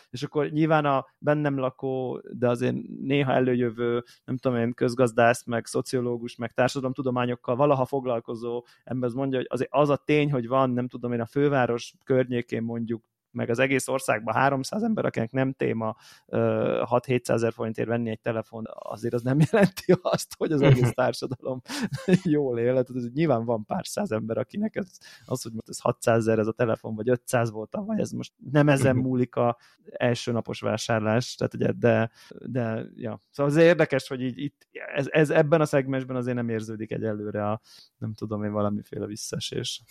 [0.09, 5.65] és akkor nyilván a bennem lakó, de azért néha előjövő, nem tudom én, közgazdász, meg
[5.65, 10.87] szociológus, meg társadalomtudományokkal valaha foglalkozó ember mondja, hogy azért az a tény, hogy van, nem
[10.87, 13.03] tudom én, a főváros környékén mondjuk
[13.35, 15.95] meg az egész országban 300 ember, akinek nem téma
[16.27, 21.61] 6-700 ezer forintért venni egy telefon, azért az nem jelenti azt, hogy az egész társadalom
[22.23, 22.71] jól él.
[22.71, 26.39] Tehát ez, nyilván van pár száz ember, akinek ez, az, hogy most ez 600 ezer
[26.39, 29.57] ez a telefon, vagy 500 volt vagy ez most nem ezen múlik a
[29.91, 32.11] első napos vásárlás, tehát ugye, de,
[32.45, 33.19] de ja.
[33.31, 37.49] Szóval az érdekes, hogy így itt, ez, ez ebben a szegmensben azért nem érződik egyelőre
[37.49, 37.61] a,
[37.97, 39.83] nem tudom én, valamiféle visszesés.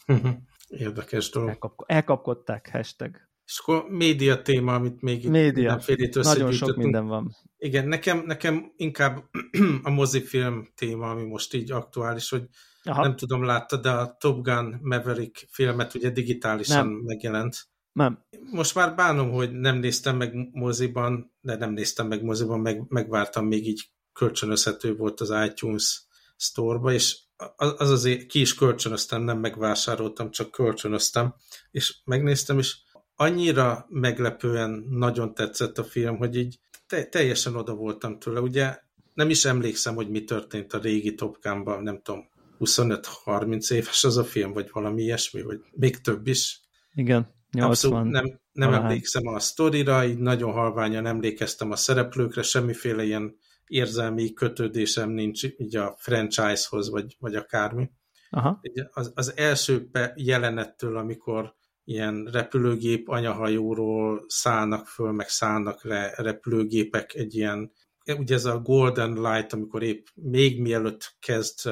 [0.69, 1.49] Érdekes dolog.
[1.49, 3.17] Elkap, elkapkodták, hashtag.
[3.47, 5.81] És akkor média téma, amit még média.
[5.87, 7.37] itt Nagyon sok minden van.
[7.59, 9.25] Igen, nekem, nekem inkább
[9.83, 12.49] a mozifilm téma, ami most így aktuális, hogy
[12.85, 13.03] Aha.
[13.03, 17.01] nem tudom, látta, de a Top Gun Maverick filmet ugye digitálisan nem.
[17.05, 17.69] megjelent.
[17.93, 18.25] Nem.
[18.51, 23.47] Most már bánom, hogy nem néztem meg moziban, de nem néztem meg moziban, meg, megvártam,
[23.47, 27.19] még így kölcsönözhető volt az iTunes store és
[27.57, 31.35] az azért ki is kölcsönöztem, nem megvásároltam, csak kölcsönöztem,
[31.71, 32.77] és megnéztem, és
[33.15, 38.41] annyira meglepően nagyon tetszett a film, hogy így te, teljesen oda voltam tőle.
[38.41, 38.79] Ugye
[39.15, 44.17] nem is emlékszem, hogy mi történt a régi Top Gun-ban, nem tudom, 25-30 éves az
[44.17, 46.61] a film, vagy valami ilyesmi, vagy még több is.
[46.95, 47.71] Igen, 80.
[47.71, 54.33] Abszolút nem, nem emlékszem a sztorira, így nagyon halványan emlékeztem a szereplőkre, semmiféle ilyen érzelmi
[54.33, 57.91] kötődésem nincs így a franchise-hoz, vagy, vagy akármi.
[58.31, 58.61] Aha.
[58.91, 67.35] Az, az első jelenettől, amikor ilyen repülőgép anyahajóról szállnak föl, meg szállnak le repülőgépek egy
[67.35, 67.73] ilyen,
[68.19, 71.67] ugye ez a Golden Light, amikor épp még mielőtt kezd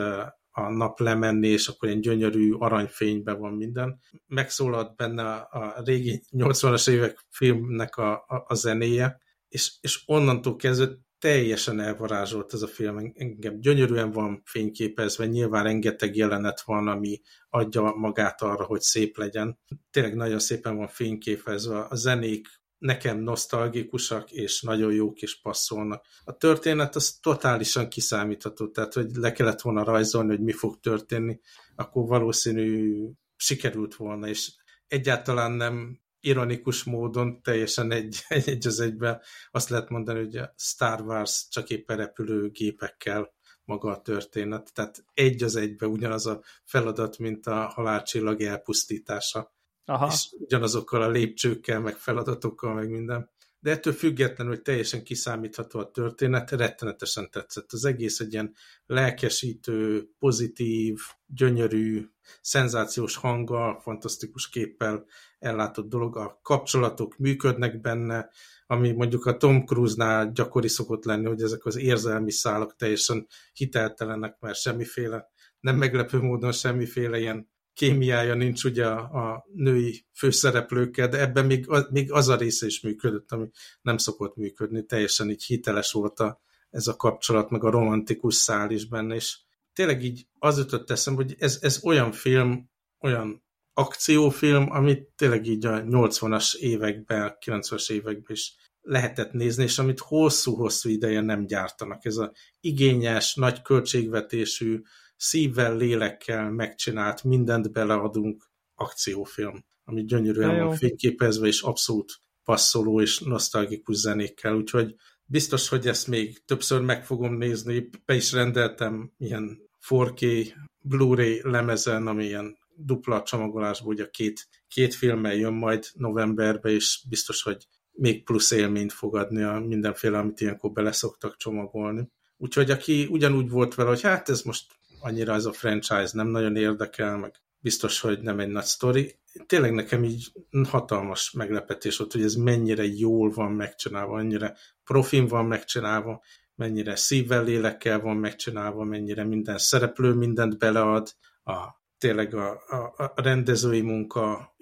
[0.50, 3.98] a nap lemenni, és akkor ilyen gyönyörű aranyfényben van minden.
[4.26, 10.88] Megszólalt benne a, régi 80-as évek filmnek a, a, a zenéje, és, és onnantól kezdve
[11.22, 17.94] teljesen elvarázsolt ez a film, engem gyönyörűen van fényképezve, nyilván rengeteg jelenet van, ami adja
[17.96, 19.58] magát arra, hogy szép legyen.
[19.90, 26.06] Tényleg nagyon szépen van fényképezve, a zenék nekem nosztalgikusak, és nagyon jók és passzolnak.
[26.24, 31.40] A történet az totálisan kiszámítható, tehát hogy le kellett volna rajzolni, hogy mi fog történni,
[31.74, 32.94] akkor valószínű
[33.36, 34.52] sikerült volna, és
[34.86, 41.00] egyáltalán nem ironikus módon teljesen egy, egy az egyben azt lehet mondani, hogy a Star
[41.00, 43.32] Wars csak éppen repülő gépekkel
[43.64, 44.70] maga a történet.
[44.74, 49.54] Tehát egy az egybe ugyanaz a feladat, mint a halálcsillag elpusztítása.
[49.84, 50.06] Aha.
[50.06, 53.30] És ugyanazokkal a lépcsőkkel, meg feladatokkal, meg minden.
[53.62, 57.72] De ettől függetlenül, hogy teljesen kiszámítható a történet, rettenetesen tetszett.
[57.72, 58.54] Az egész egy ilyen
[58.86, 62.06] lelkesítő, pozitív, gyönyörű,
[62.40, 65.06] szenzációs hanggal, fantasztikus képpel
[65.38, 66.16] ellátott dolog.
[66.16, 68.30] A kapcsolatok működnek benne,
[68.66, 74.36] ami mondjuk a Tom Cruise-nál gyakori szokott lenni, hogy ezek az érzelmi szálak teljesen hiteltelenek,
[74.40, 81.20] mert semmiféle, nem meglepő módon semmiféle ilyen kémiája nincs ugye a, a női főszereplőkkel, de
[81.20, 83.48] ebben még, még az a része is működött, ami
[83.82, 88.70] nem szokott működni, teljesen így hiteles volt a, ez a kapcsolat, meg a romantikus szál
[88.70, 89.38] is benne, és
[89.72, 95.66] tényleg így az ütött eszem, hogy ez, ez olyan film, olyan akciófilm, amit tényleg így
[95.66, 102.04] a 80-as években, 90-as években is lehetett nézni, és amit hosszú-hosszú ideje nem gyártanak.
[102.04, 104.80] Ez a igényes, nagy költségvetésű,
[105.22, 113.96] szívvel, lélekkel megcsinált, mindent beleadunk akciófilm, ami gyönyörűen van fényképezve, és abszolút passzoló és nosztalgikus
[113.96, 119.58] zenékkel, úgyhogy biztos, hogy ezt még többször meg fogom nézni, be is rendeltem ilyen
[119.88, 127.04] 4K Blu-ray lemezen, ami ilyen dupla csomagolásból, ugye két, két filmmel jön majd novemberbe, és
[127.08, 132.10] biztos, hogy még plusz élményt fog adni a mindenféle, amit ilyenkor bele szoktak csomagolni.
[132.36, 134.66] Úgyhogy aki ugyanúgy volt vele, hogy hát ez most
[135.02, 139.18] annyira ez a franchise nem nagyon érdekel, meg biztos, hogy nem egy nagy sztori.
[139.46, 140.32] Tényleg nekem így
[140.68, 146.22] hatalmas meglepetés volt, hogy ez mennyire jól van megcsinálva, mennyire profin van megcsinálva,
[146.54, 151.08] mennyire szívvel, lélekkel van megcsinálva, mennyire minden szereplő mindent belead,
[151.44, 154.54] a tényleg a, a, a rendezői munka,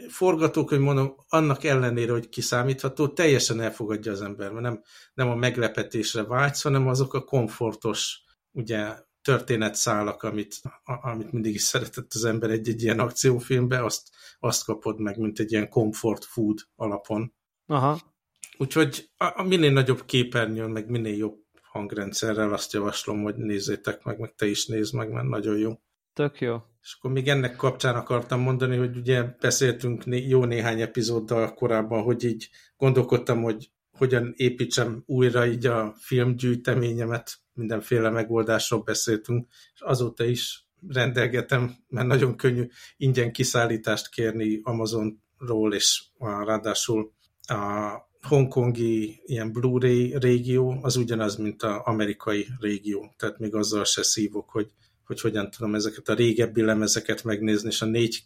[0.69, 4.83] hogy mondom, annak ellenére, hogy kiszámítható, teljesen elfogadja az ember, mert nem,
[5.15, 8.23] nem a meglepetésre vágysz, hanem azok a komfortos,
[8.53, 15.01] ugye történetszálak, amit, amit mindig is szeretett az ember egy-egy ilyen akciófilmbe, azt, azt kapod
[15.01, 17.35] meg, mint egy ilyen comfort food alapon.
[17.67, 18.01] Aha.
[18.59, 24.19] Úgyhogy a, a minél nagyobb képernyőn, meg minél jobb hangrendszerrel azt javaslom, hogy nézzétek meg,
[24.19, 25.81] meg te is nézd meg, mert nagyon jó.
[26.13, 26.57] Tök jó.
[26.83, 32.25] És akkor még ennek kapcsán akartam mondani, hogy ugye beszéltünk jó néhány epizóddal korábban, hogy
[32.25, 40.65] így gondolkodtam, hogy hogyan építsem újra így a filmgyűjteményemet, mindenféle megoldásról beszéltünk, és azóta is
[40.89, 50.79] rendelgetem, mert nagyon könnyű ingyen kiszállítást kérni Amazonról, és ráadásul a hongkongi ilyen Blu-ray régió
[50.83, 54.71] az ugyanaz, mint az amerikai régió, tehát még azzal se szívok, hogy
[55.11, 58.17] hogy hogyan tudom ezeket a régebbi lemezeket megnézni, és a 4K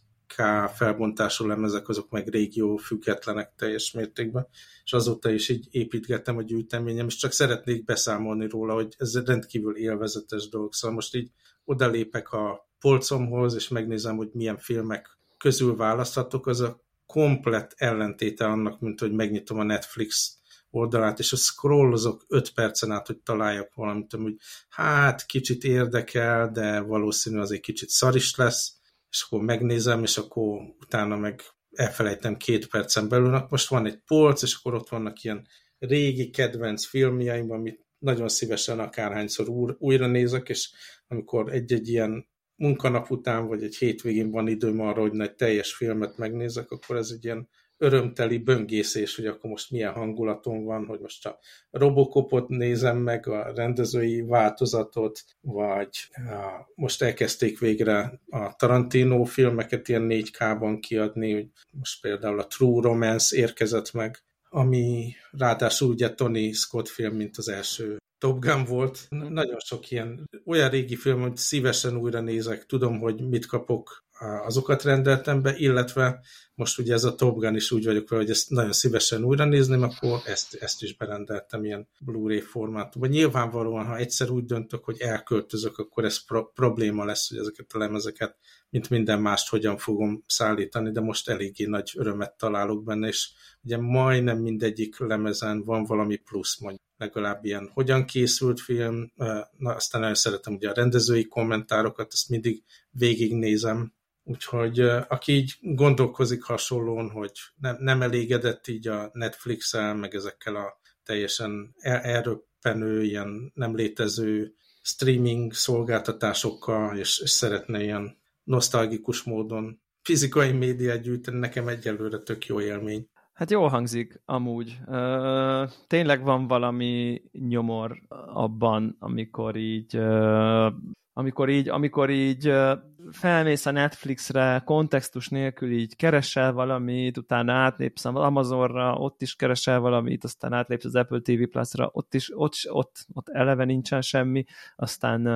[0.74, 4.46] felbontású lemezek azok meg régió függetlenek teljes mértékben,
[4.84, 9.76] és azóta is így építgettem a gyűjteményem, és csak szeretnék beszámolni róla, hogy ez rendkívül
[9.76, 11.30] élvezetes dolog, szóval most így
[11.64, 18.80] odalépek a polcomhoz, és megnézem, hogy milyen filmek közül választhatok, az a komplet ellentéte annak,
[18.80, 20.38] mint hogy megnyitom a Netflix
[20.70, 24.36] oldalát, és a scrollozok 5 percen át, hogy találjak valamit, hogy
[24.68, 28.72] hát kicsit érdekel, de valószínű az egy kicsit szar is lesz,
[29.14, 33.46] és akkor megnézem, és akkor utána meg elfelejtem két percen belül.
[33.48, 35.46] Most van egy polc, és akkor ott vannak ilyen
[35.78, 40.70] régi kedvenc filmjeim, amit nagyon szívesen akárhányszor újra nézek, és
[41.06, 46.16] amikor egy-egy ilyen munkanap után, vagy egy hétvégén van időm arra, hogy egy teljes filmet
[46.16, 51.26] megnézek, akkor ez egy ilyen örömteli böngészés, hogy akkor most milyen hangulaton van, hogy most
[51.26, 51.38] a
[51.70, 60.06] Robocopot nézem meg, a rendezői változatot, vagy a, most elkezdték végre a Tarantino filmeket ilyen
[60.08, 66.88] 4K-ban kiadni, hogy most például a True Romance érkezett meg, ami ráadásul ugye Tony Scott
[66.88, 69.06] film, mint az első Top Gun volt.
[69.10, 74.82] Nagyon sok ilyen olyan régi film, hogy szívesen újra nézek, tudom, hogy mit kapok azokat
[74.82, 76.20] rendeltem be, illetve
[76.54, 79.44] most ugye ez a Top Gun is úgy vagyok vele, hogy ezt nagyon szívesen újra
[79.44, 83.10] nézném, akkor ezt, ezt is berendeltem ilyen Blu-ray formátumban.
[83.10, 87.78] Nyilvánvalóan, ha egyszer úgy döntök, hogy elköltözök, akkor ez pro- probléma lesz, hogy ezeket a
[87.78, 88.36] lemezeket,
[88.70, 93.30] mint minden mást, hogyan fogom szállítani, de most eléggé nagy örömet találok benne, és
[93.62, 99.12] ugye majdnem mindegyik lemezen van valami plusz, mondjuk legalább ilyen hogyan készült film,
[99.56, 103.92] na, aztán nagyon szeretem ugye a rendezői kommentárokat, ezt mindig végignézem,
[104.26, 110.80] Úgyhogy aki így gondolkozik hasonlóan, hogy nem, nem elégedett így a Netflix-el, meg ezekkel a
[111.02, 121.00] teljesen elröppenő, ilyen nem létező streaming szolgáltatásokkal, és, és szeretne ilyen nosztalgikus módon fizikai médiát
[121.00, 123.08] gyűjteni, nekem egyelőre tök jó élmény.
[123.32, 124.78] Hát jól hangzik, amúgy.
[124.86, 130.72] Uh, tényleg van valami nyomor abban, amikor így, uh,
[131.12, 132.78] amikor így, amikor így uh,
[133.10, 139.80] felmész a Netflixre, kontextus nélkül így keresel valamit, utána átlépsz az Amazonra, ott is keresel
[139.80, 144.44] valamit, aztán átlépsz az Apple TV Plus-ra, ott is, ott, ott, ott eleve nincsen semmi,
[144.76, 145.26] aztán,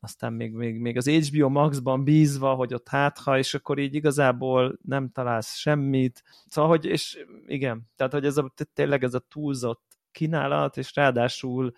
[0.00, 4.78] aztán még, még, még az HBO Max-ban bízva, hogy ott hátha, és akkor így igazából
[4.82, 6.22] nem találsz semmit.
[6.48, 11.72] Szóval, hogy, és igen, tehát, hogy ez a, tényleg ez a túlzott kínálat, és ráadásul,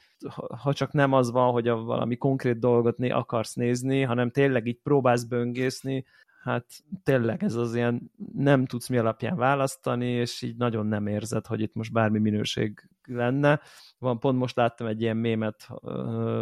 [0.62, 4.66] ha csak nem az van, hogy a valami konkrét dolgot né akarsz nézni, hanem tényleg
[4.66, 6.04] így próbálsz böngészni,
[6.46, 6.66] hát
[7.02, 11.60] tényleg ez az ilyen nem tudsz mi alapján választani, és így nagyon nem érzed, hogy
[11.60, 13.60] itt most bármi minőség lenne.
[13.98, 15.68] Van, pont most láttam egy ilyen mémet,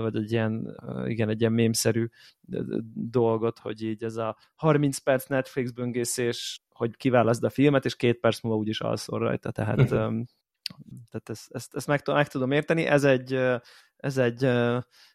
[0.02, 2.08] vagy egy ilyen, igen, egy ilyen mémszerű
[2.94, 8.20] dolgot, hogy így ez a 30 perc Netflix böngészés, hogy kiválaszd a filmet, és két
[8.20, 9.94] perc múlva úgyis alszol rajta, tehát
[11.10, 12.84] tehát ezt, ezt, ezt meg, meg tudom érteni.
[12.84, 13.32] Ez egy,
[13.96, 14.44] ez egy,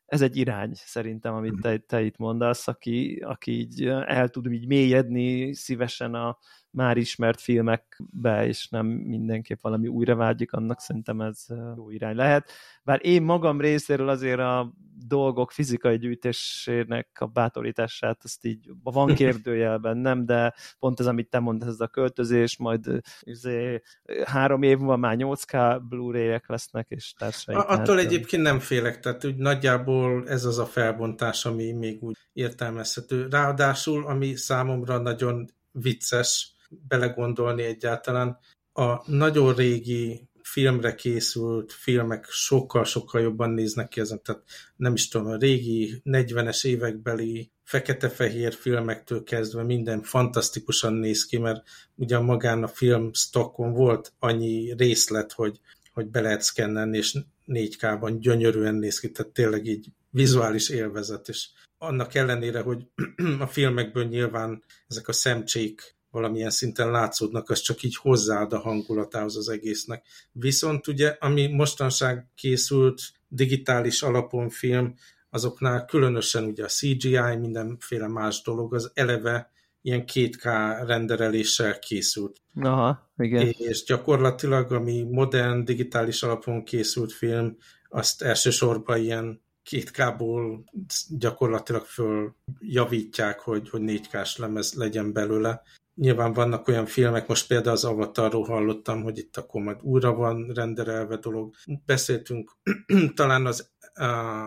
[0.06, 4.68] ez egy irány szerintem, amit te, te itt mondasz, aki, aki így el tud így
[4.68, 6.38] mélyedni szívesen a
[6.72, 12.52] már ismert filmekbe, és nem mindenképp valami újra vágyik, annak szerintem ez jó irány lehet.
[12.84, 14.74] Bár én magam részéről azért a
[15.10, 21.39] dolgok fizikai gyűjtésének a bátorítását, azt így van kérdőjelben, nem, de pont ez, amit te
[21.39, 23.82] mondasz, ez a költözés, majd izé,
[24.26, 27.56] három év múlva már 8K Blu-ray-ek lesznek, és társai.
[27.56, 32.17] Attól hát, egyébként nem félek, tehát úgy nagyjából ez az a felbontás, ami még úgy
[32.34, 33.28] értelmezhető.
[33.30, 36.54] Ráadásul, ami számomra nagyon vicces
[36.88, 38.39] belegondolni egyáltalán,
[38.74, 44.22] a nagyon régi filmre készült filmek sokkal-sokkal jobban néznek ki ezen.
[44.24, 44.44] Tehát
[44.76, 51.64] nem is tudom, a régi 40-es évekbeli fekete-fehér filmektől kezdve minden fantasztikusan néz ki, mert
[51.96, 55.60] ugyan magán a film stockon volt annyi részlet, hogy,
[55.94, 61.48] hogy be lehet szkennelni, és 4K-ban gyönyörűen néz ki, tehát tényleg így vizuális élvezet, és
[61.78, 62.88] annak ellenére, hogy
[63.40, 69.38] a filmekből nyilván ezek a szemcsék valamilyen szinten látszódnak, az csak így hozzáad a hangulatához
[69.38, 70.06] az egésznek.
[70.32, 74.95] Viszont ugye, ami mostanság készült digitális alapon film,
[75.30, 80.43] azoknál különösen ugye a CGI, mindenféle más dolog, az eleve ilyen 2K
[80.86, 82.38] rendereléssel készült.
[82.56, 83.48] Aha, igen.
[83.58, 87.58] És gyakorlatilag, ami modern, digitális alapon készült film,
[87.89, 90.63] azt elsősorban ilyen 2K-ból
[91.10, 95.62] gyakorlatilag följavítják, hogy, hogy 4K-s lemez legyen belőle,
[96.00, 100.52] Nyilván vannak olyan filmek, most például az Avatarról hallottam, hogy itt akkor majd újra van
[100.54, 101.54] renderelve dolog.
[101.86, 102.52] Beszéltünk
[103.16, 103.70] talán az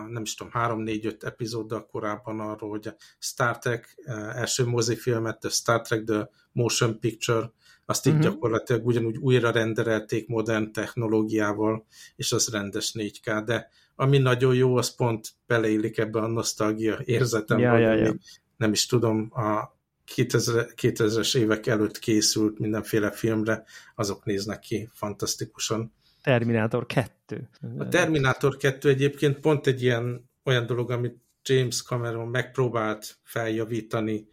[0.09, 3.95] nem is tudom, három-négy-öt epizóddal korábban arról, hogy a Star Trek
[4.35, 7.51] első mozifilmet, a Star Trek The Motion Picture,
[7.85, 8.21] azt uh-huh.
[8.21, 11.85] gyakorlatilag ugyanúgy újra renderelték modern technológiával,
[12.15, 17.57] és az rendes 4K, de ami nagyon jó, az pont beleillik ebbe a nosztalgia érzetem,
[17.59, 18.15] ja, ja, ja.
[18.57, 23.63] nem is tudom, a 2000, 2000-es évek előtt készült mindenféle filmre,
[23.95, 25.93] azok néznek ki fantasztikusan.
[26.21, 27.49] Terminátor 2.
[27.77, 34.27] A Terminátor 2 egyébként pont egy ilyen olyan dolog, amit James Cameron megpróbált feljavítani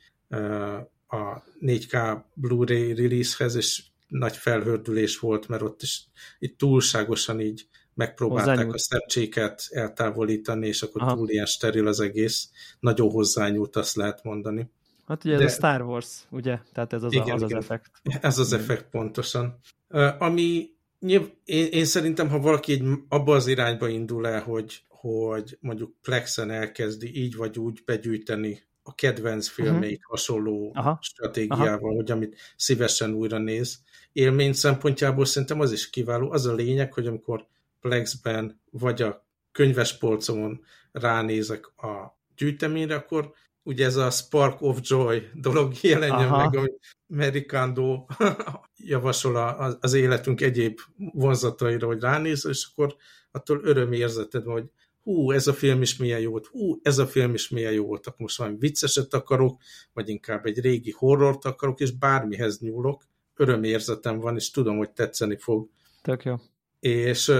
[1.06, 8.48] a 4K Blu-ray releasehez, és nagy felhördülés volt, mert ott is itt túlságosan így megpróbálták
[8.48, 8.74] hozzányúlt.
[8.74, 11.14] a szepcséket eltávolítani, és akkor Aha.
[11.14, 12.50] túl ilyen steril az egész.
[12.80, 14.70] Nagyon hozzányúlt, azt lehet mondani.
[15.10, 15.46] Hát ugye ez De...
[15.46, 16.58] a Star Wars, ugye?
[16.72, 17.56] Tehát ez az, igen, a, az, igen.
[17.56, 17.90] az effekt.
[18.20, 19.58] Ez az effekt pontosan.
[19.88, 24.82] Uh, ami nyilv, én, én szerintem, ha valaki egy, abba az irányba indul el, hogy,
[24.88, 29.54] hogy mondjuk Plexen elkezdi így vagy úgy begyűjteni a kedvenc mhm.
[29.54, 30.10] filmeit uh-huh.
[30.10, 30.98] hasonló Aha.
[31.02, 31.94] stratégiával, Aha.
[31.94, 33.82] hogy amit szívesen újra néz.
[34.12, 36.30] Élmény szempontjából szerintem az is kiváló.
[36.30, 37.46] Az a lényeg, hogy amikor
[37.80, 40.60] Plexben vagy a könyvespolcomon
[40.92, 43.32] ránézek a gyűjteményre, akkor
[43.70, 46.36] ugye ez a Spark of Joy dolog jelenjen Aha.
[46.36, 48.06] meg, amit Merikando
[48.92, 49.36] javasol
[49.80, 52.96] az életünk egyéb vonzataira, hogy ránéz, és akkor
[53.30, 54.70] attól örömérzeted van, hogy
[55.02, 57.86] hú, ez a film is milyen jó volt, hú, ez a film is milyen jó
[57.86, 59.60] volt, akkor most valami vicceset akarok,
[59.92, 63.04] vagy inkább egy régi horrort akarok, és bármihez nyúlok,
[63.36, 65.68] örömérzetem van, és tudom, hogy tetszeni fog.
[66.02, 66.34] Tök jó.
[66.80, 67.32] És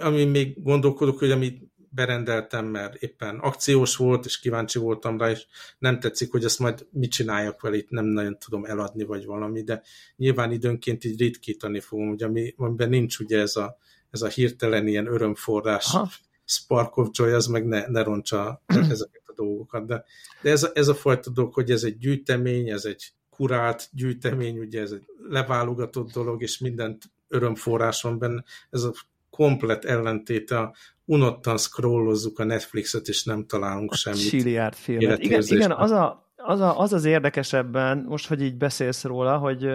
[0.00, 5.46] ami még gondolkodok, hogy amit berendeltem, mert éppen akciós volt, és kíváncsi voltam rá, és
[5.78, 9.62] nem tetszik, hogy ezt majd mit csináljak vele, itt nem nagyon tudom eladni, vagy valami,
[9.62, 9.82] de
[10.16, 13.76] nyilván időnként így ritkítani fogom, hogy ami, amiben nincs ugye ez a,
[14.10, 16.08] ez a hirtelen ilyen örömforrás, Aha.
[16.44, 20.04] Spark of Joy, az meg ne, ne roncsa ezeket a dolgokat, de,
[20.42, 24.58] de ez, a, ez a fajta dolog, hogy ez egy gyűjtemény, ez egy kurált gyűjtemény,
[24.58, 28.44] ugye ez egy leválogatott dolog, és mindent örömforrás van benne.
[28.70, 28.92] Ez a
[29.30, 30.74] komplet ellentét a
[31.10, 34.28] unottan scrollozzuk a Netflixet, és nem találunk a semmit.
[34.28, 35.18] Csiliárd filmet.
[35.18, 39.68] Igen, igen az, a, az, a, az az érdekesebben, most, hogy így beszélsz róla, hogy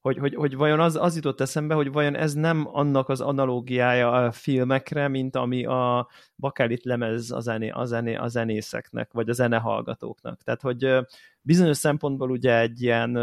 [0.00, 4.10] hogy, hogy, hogy vajon az, az jutott eszembe, hogy vajon ez nem annak az analógiája
[4.10, 9.32] a filmekre, mint ami a bakelit lemez a, zené, a, zené, a zenészeknek, vagy a
[9.32, 10.42] zenehallgatóknak.
[10.42, 10.94] Tehát, hogy
[11.40, 13.16] bizonyos szempontból ugye egy ilyen,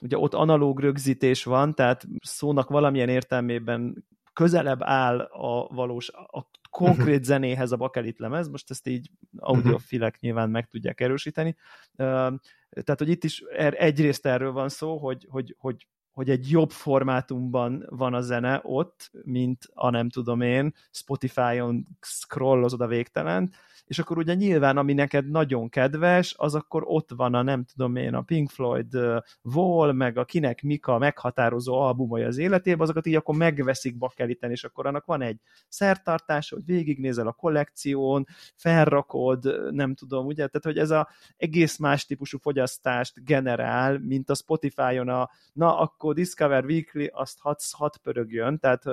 [0.00, 4.04] ugye ott analóg rögzítés van, tehát szónak valamilyen értelmében
[4.34, 7.24] közelebb áll a valós, a konkrét mhm.
[7.24, 11.56] zenéhez a bakelit lemez, most ezt így audiofilek nyilván meg tudják erősíteni.
[11.96, 16.70] Tehát, hogy itt is er, egyrészt erről van szó, hogy, hogy, hogy hogy egy jobb
[16.70, 23.56] formátumban van a zene ott, mint a nem tudom én, Spotify-on scrollozod a végtelent,
[23.86, 27.96] és akkor ugye nyilván, ami neked nagyon kedves, az akkor ott van a nem tudom
[27.96, 28.96] én, a Pink Floyd
[29.42, 34.64] Wall, meg a kinek mika meghatározó albumai az életében, azokat így akkor megveszik bakeliten, és
[34.64, 38.26] akkor annak van egy szertartás, hogy végignézel a kollekción,
[38.56, 44.34] felrakod, nem tudom, ugye, tehát hogy ez a egész más típusú fogyasztást generál, mint a
[44.34, 48.84] Spotify-on a, na akkor Discover Weekly, azt hat, hat pörögjön, tehát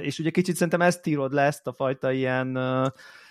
[0.00, 2.56] és ugye kicsit szerintem ezt írod le, ezt a fajta ilyen...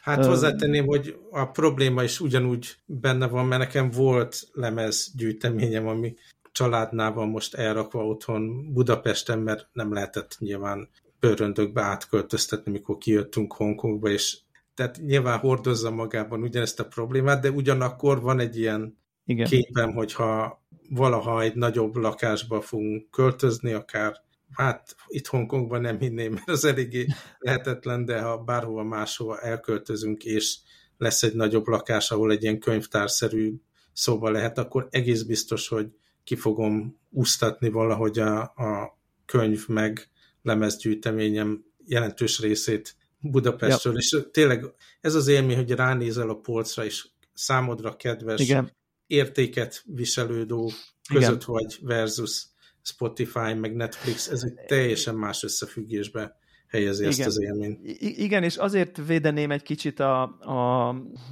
[0.01, 6.15] Hát hozzátenném, hogy a probléma is ugyanúgy benne van, mert nekem volt lemez gyűjteményem, ami
[6.51, 14.09] családnál van most elrakva otthon Budapesten, mert nem lehetett nyilván bőröndökbe átköltöztetni, mikor kijöttünk Hongkongba,
[14.09, 14.37] és
[14.73, 19.47] tehát nyilván hordozza magában ugyanezt a problémát, de ugyanakkor van egy ilyen Igen.
[19.47, 24.21] képem, hogyha valaha egy nagyobb lakásba fogunk költözni, akár
[24.51, 27.05] hát itt Hongkongban nem hinném, mert az eléggé
[27.39, 30.57] lehetetlen, de ha bárhova máshova elköltözünk, és
[30.97, 33.53] lesz egy nagyobb lakás, ahol egy ilyen könyvtárszerű
[33.93, 35.87] szóba lehet, akkor egész biztos, hogy
[36.23, 40.09] ki fogom úsztatni valahogy a, a könyv meg
[40.41, 43.99] lemezgyűjteményem jelentős részét Budapestről, ja.
[43.99, 44.65] és tényleg
[45.01, 48.71] ez az élmény, hogy ránézel a polcra, és számodra kedves Igen.
[49.07, 50.73] értéket viselő dolgok
[51.13, 51.53] között Igen.
[51.53, 52.47] vagy versus
[52.87, 56.35] Spotify, meg Netflix, ez egy teljesen más összefüggésbe
[56.67, 57.11] helyezi igen.
[57.17, 57.79] ezt az élményt.
[57.83, 60.87] I- igen, és azért védeném egy kicsit a, a,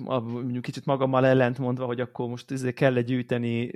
[0.05, 3.71] a mondjuk kicsit magammal ellentmondva, hogy akkor most ezért kell gyűjteni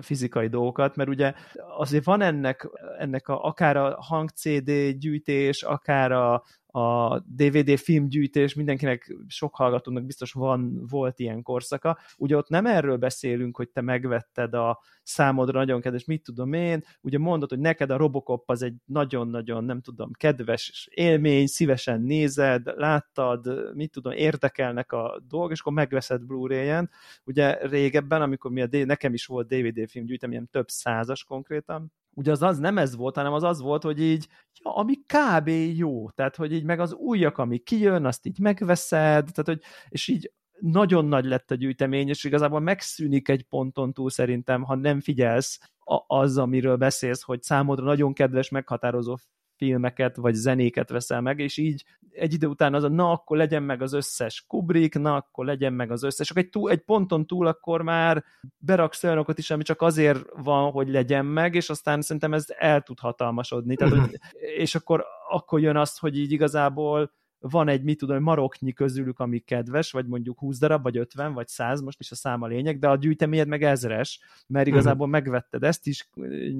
[0.00, 1.32] fizikai dolgokat, mert ugye
[1.78, 2.68] azért van ennek,
[2.98, 6.44] ennek a, akár a hang CD gyűjtés, akár a,
[6.78, 11.98] a DVD filmgyűjtés, mindenkinek, sok hallgatónak biztos van, volt ilyen korszaka.
[12.16, 16.84] Ugye ott nem erről beszélünk, hogy te megvetted a számodra nagyon kedves, mit tudom én,
[17.00, 22.72] ugye mondod, hogy neked a Robocop az egy nagyon-nagyon, nem tudom, kedves élmény, szívesen nézed,
[22.76, 26.90] láttad, mit tudom, érdekelnek a dolgok, és akkor megveszed Blu-ray-en.
[27.24, 32.42] Ugye régebben, amikor mi a nekem is volt DVD filmgyűjteményem, több százas konkrétan, ugye az,
[32.42, 34.28] az nem ez volt, hanem az az volt, hogy így,
[34.64, 35.48] ja, ami kb.
[35.76, 40.08] jó, tehát hogy így meg az újak, ami kijön, azt így megveszed, tehát hogy, és
[40.08, 45.00] így nagyon nagy lett a gyűjtemény, és igazából megszűnik egy ponton túl szerintem, ha nem
[45.00, 45.58] figyelsz
[46.06, 49.16] az, amiről beszélsz, hogy számodra nagyon kedves, meghatározó
[49.58, 53.62] filmeket vagy zenéket veszel meg, és így egy idő után az a, na akkor legyen
[53.62, 57.46] meg az összes Kubrick, na akkor legyen meg az összes, egy, túl, egy ponton túl
[57.46, 58.24] akkor már
[58.58, 62.82] beraksz olyanokat is, ami csak azért van, hogy legyen meg, és aztán szerintem ez el
[62.82, 63.76] tud hatalmasodni.
[63.76, 64.18] Tehát, hogy,
[64.64, 69.38] és akkor, akkor jön az, hogy így igazából van egy, mit tudom, maroknyi közülük, ami
[69.38, 72.88] kedves, vagy mondjuk 20 darab, vagy 50, vagy 100, most is a száma lényeg, de
[72.88, 74.74] a gyűjteményed meg ezres, mert mhm.
[74.74, 75.22] igazából uh-huh.
[75.22, 76.08] megvetted ezt is,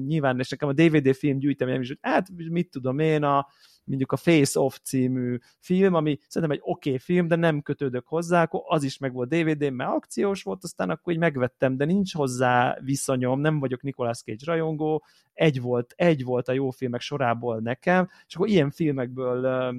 [0.05, 3.47] nyilván, és nekem a DVD film gyűjteményem is, hogy hát mit tudom én, a,
[3.83, 8.07] mondjuk a Face Off című film, ami szerintem egy oké okay film, de nem kötődök
[8.07, 11.85] hozzá, akkor az is meg volt DVD-n, mert akciós volt, aztán akkor így megvettem, de
[11.85, 17.01] nincs hozzá viszonyom, nem vagyok Nicolas Cage rajongó, egy volt, egy volt a jó filmek
[17.01, 19.73] sorából nekem, és akkor ilyen filmekből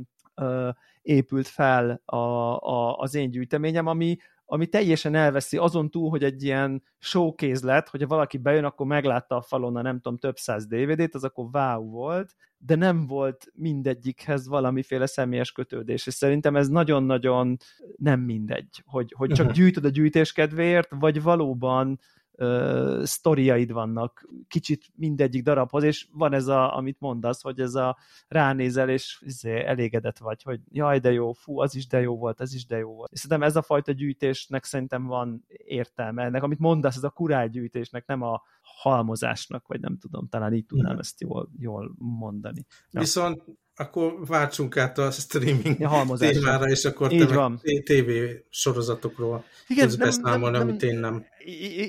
[1.03, 6.43] épült fel a, a, az én gyűjteményem, ami, ami teljesen elveszi azon túl, hogy egy
[6.43, 10.67] ilyen showcase lett, hogyha valaki bejön, akkor meglátta a falon a nem tudom, több száz
[10.67, 16.69] DVD-t, az akkor wow volt, de nem volt mindegyikhez valamiféle személyes kötődés, és szerintem ez
[16.69, 17.57] nagyon-nagyon
[17.97, 21.99] nem mindegy, hogy, hogy csak gyűjtöd a gyűjtés kedvéért, vagy valóban
[22.41, 27.97] uh, sztoriaid vannak kicsit mindegyik darabhoz, és van ez a, amit mondasz, hogy ez a
[28.29, 32.41] ránézel, és izé, elégedett vagy, hogy jaj, de jó, fú, az is de jó volt,
[32.41, 33.13] ez is de jó volt.
[33.13, 36.23] És szerintem ez a fajta gyűjtésnek szerintem van értelme.
[36.23, 40.87] Ennek, amit mondasz, ez a kurálgyűjtésnek, nem a halmozásnak, vagy nem tudom, talán így tudnám
[40.87, 41.01] Igen.
[41.01, 42.67] ezt jól, jól mondani.
[42.91, 43.01] Ja.
[43.01, 43.45] Viszont
[43.81, 47.61] akkor váltsunk át a streaming ja, témára, és akkor Így te van.
[47.85, 48.11] TV
[48.49, 51.25] sorozatokról Igen, tudsz beszámolni, amit én nem.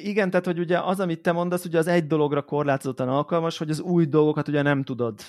[0.03, 3.69] igen, tehát hogy ugye az, amit te mondasz, ugye az egy dologra korlátozottan alkalmas, hogy
[3.69, 5.19] az új dolgokat ugye nem tudod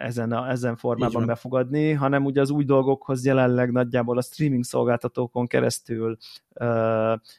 [0.00, 5.46] ezen, a, ezen formában befogadni, hanem ugye az új dolgokhoz jelenleg nagyjából a streaming szolgáltatókon
[5.46, 6.16] keresztül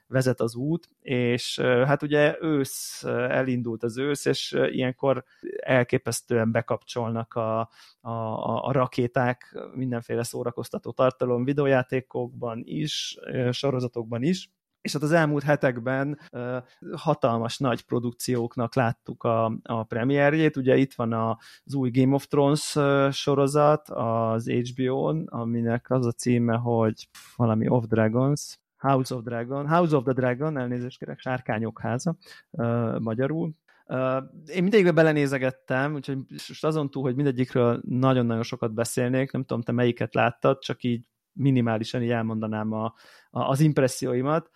[0.07, 5.23] vezet az út, és hát ugye ősz, elindult az ősz, és ilyenkor
[5.59, 7.69] elképesztően bekapcsolnak a,
[8.01, 8.09] a,
[8.67, 13.17] a rakéták mindenféle szórakoztató tartalom videójátékokban is,
[13.51, 14.49] sorozatokban is,
[14.85, 16.57] és hát az elmúlt hetekben uh,
[16.95, 20.57] hatalmas nagy produkcióknak láttuk a, a premierjét.
[20.57, 26.05] Ugye itt van a, az új Game of Thrones uh, sorozat az HBO-n, aminek az
[26.05, 31.19] a címe, hogy valami Of Dragons, House of Dragon, House of the Dragon, elnézést kérek,
[31.19, 32.15] Sárkányok háza
[32.49, 33.51] uh, magyarul.
[34.45, 39.71] Én mindegyikbe belenézegettem, úgyhogy most azon túl, hogy mindegyikről nagyon-nagyon sokat beszélnék, nem tudom, te
[39.71, 42.85] melyiket láttad, csak így minimálisan így elmondanám a,
[43.29, 44.49] a, az impresszióimat.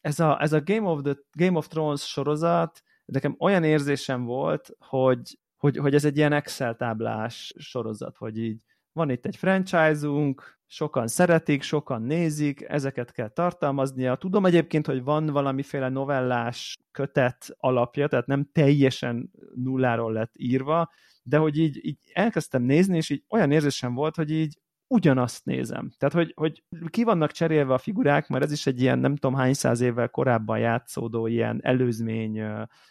[0.00, 4.70] Ez a, ez a Game, of the, Game of Thrones sorozat, nekem olyan érzésem volt,
[4.78, 8.62] hogy, hogy, hogy ez egy ilyen Excel táblás sorozat, hogy így
[8.92, 14.16] van itt egy franchise-unk, sokan szeretik, sokan nézik, ezeket kell tartalmaznia.
[14.16, 20.90] Tudom egyébként, hogy van valamiféle novellás kötet alapja, tehát nem teljesen nulláról lett írva,
[21.22, 24.58] de hogy így, így elkezdtem nézni, és így olyan érzésem volt, hogy így
[24.90, 25.90] ugyanazt nézem.
[25.98, 29.38] Tehát, hogy, hogy ki vannak cserélve a figurák, mert ez is egy ilyen nem tudom
[29.38, 32.42] hány száz évvel korábban játszódó ilyen előzmény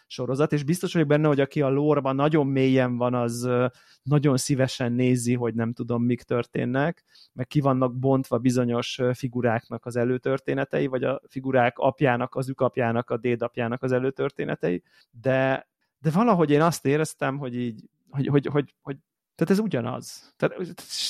[0.06, 3.48] sorozat, és biztos vagyok benne, hogy aki a lórban nagyon mélyen van, az
[4.02, 9.96] nagyon szívesen nézi, hogy nem tudom, mik történnek, meg ki vannak bontva bizonyos figuráknak az
[9.96, 15.68] előtörténetei, vagy a figurák apjának, az ükapjának, a dédapjának az előtörténetei, de,
[15.98, 18.96] de valahogy én azt éreztem, hogy így, hogy, hogy, hogy, hogy
[19.38, 20.34] tehát ez ugyanaz.
[20.36, 20.56] Tehát,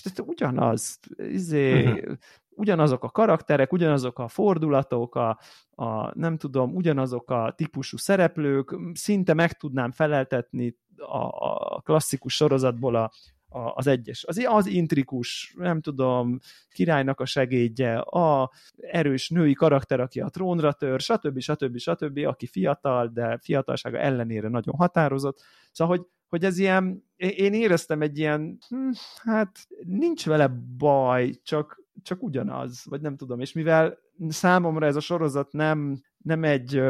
[0.03, 0.99] tehát ugyanaz.
[1.17, 2.17] Izé, uh-huh.
[2.51, 5.39] Ugyanazok a karakterek, ugyanazok a fordulatok, a,
[5.71, 11.27] a, nem tudom, ugyanazok a típusú szereplők, szinte meg tudnám feleltetni a,
[11.75, 13.11] a klasszikus sorozatból a,
[13.49, 14.25] a, az egyes.
[14.25, 16.39] Az, az intrikus, nem tudom,
[16.71, 21.39] királynak a segédje, a erős női karakter, aki a trónra tör, stb.
[21.39, 21.79] stb.
[21.79, 25.43] stb., aki fiatal, de fiatalsága ellenére nagyon határozott.
[25.73, 28.91] Szóval, hogy hogy ez ilyen, én éreztem egy ilyen, hm,
[29.23, 33.99] hát nincs vele baj, csak, csak ugyanaz, vagy nem tudom, és mivel
[34.29, 36.83] számomra ez a sorozat nem, nem egy,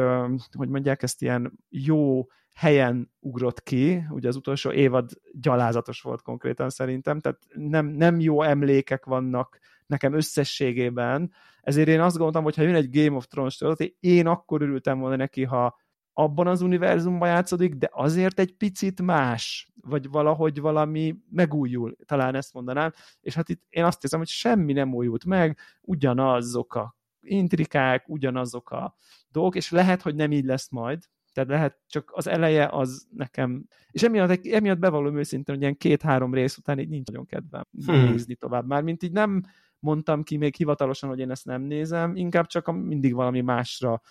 [0.51, 6.69] hogy mondják ezt, ilyen jó helyen ugrott ki, ugye az utolsó évad gyalázatos volt konkrétan
[6.69, 11.31] szerintem, tehát nem, nem jó emlékek vannak nekem összességében,
[11.61, 14.99] ezért én azt gondoltam, hogy ha jön egy Game of Thrones sorozat, én akkor örültem
[14.99, 15.77] volna neki, ha
[16.19, 22.53] abban az univerzumban játszódik, de azért egy picit más, vagy valahogy valami megújul, talán ezt
[22.53, 22.91] mondanám,
[23.21, 28.71] és hát itt én azt hiszem, hogy semmi nem újult meg, ugyanazok a intrikák, ugyanazok
[28.71, 28.95] a
[29.31, 31.03] dolgok, és lehet, hogy nem így lesz majd,
[31.33, 36.33] tehát lehet csak az eleje az nekem, és emiatt, emiatt bevallom őszintén, hogy ilyen két-három
[36.33, 38.03] rész után így nincs nagyon kedvem hmm.
[38.03, 38.67] nézni tovább.
[38.67, 39.43] Már mint így nem,
[39.79, 44.01] mondtam ki még hivatalosan, hogy én ezt nem nézem, inkább csak mindig valami másra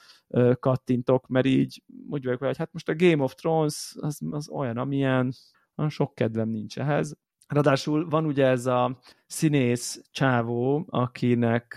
[0.59, 4.77] kattintok, mert így úgy vagyok hogy hát most a Game of Thrones az, az olyan,
[4.77, 5.33] amilyen,
[5.77, 7.17] olyan sok kedvem nincs ehhez.
[7.47, 11.77] Ráadásul van ugye ez a színész csávó, akinek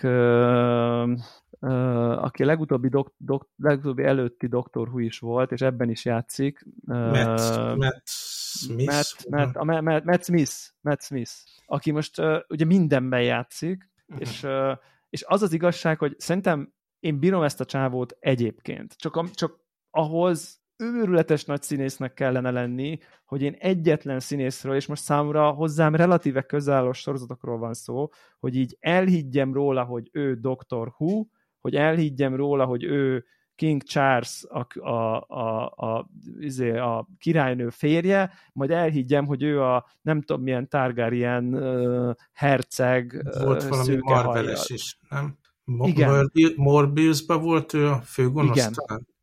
[1.61, 6.65] aki a legutóbbi, dok, dok, legutóbbi előtti Doctor Who is volt, és ebben is játszik.
[6.85, 8.91] Uh, Matt, Matt Smith?
[8.91, 11.31] Matt, Matt, a Matt, Matt Smith, Matt Smith,
[11.65, 14.27] aki most uh, ugye mindenben játszik, uh-huh.
[14.27, 14.77] és, uh,
[15.09, 19.59] és az az igazság, hogy szerintem én bírom ezt a csávót egyébként, csak, csak
[19.89, 26.41] ahhoz őrületes nagy színésznek kellene lenni, hogy én egyetlen színészről, és most számomra hozzám relatíve
[26.41, 28.09] közálló sorozatokról van szó,
[28.39, 30.93] hogy így elhiggyem róla, hogy ő Dr.
[30.97, 31.25] Who,
[31.61, 36.09] hogy elhiggyem róla, hogy ő King Charles a, a, a, a,
[36.39, 43.27] izé, a királynő férje, majd elhiggyem, hogy ő a nem tudom milyen Targaryen uh, herceg
[43.43, 45.37] Volt valami Marveles is, nem?
[45.81, 46.31] Igen.
[46.55, 48.73] Morbiusban volt ő a főgonosz Igen,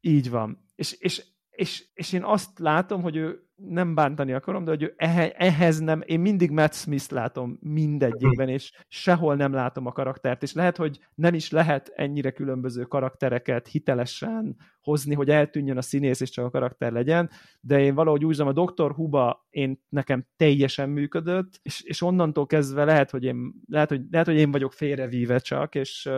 [0.00, 0.64] így van.
[0.74, 4.92] És, és, és, és én azt látom, hogy ő nem bántani akarom, de hogy
[5.36, 10.52] ehhez nem, én mindig Matt Smith látom mindegyikben, és sehol nem látom a karaktert, és
[10.52, 14.56] lehet, hogy nem is lehet ennyire különböző karaktereket hitelesen
[14.88, 17.30] hozni, hogy eltűnjön a színész, és csak a karakter legyen,
[17.60, 18.92] de én valahogy úgy a Dr.
[18.92, 24.26] Huba én nekem teljesen működött, és, és onnantól kezdve lehet, hogy én, lehet, hogy, lehet,
[24.26, 26.08] hogy én vagyok félrevíve csak, és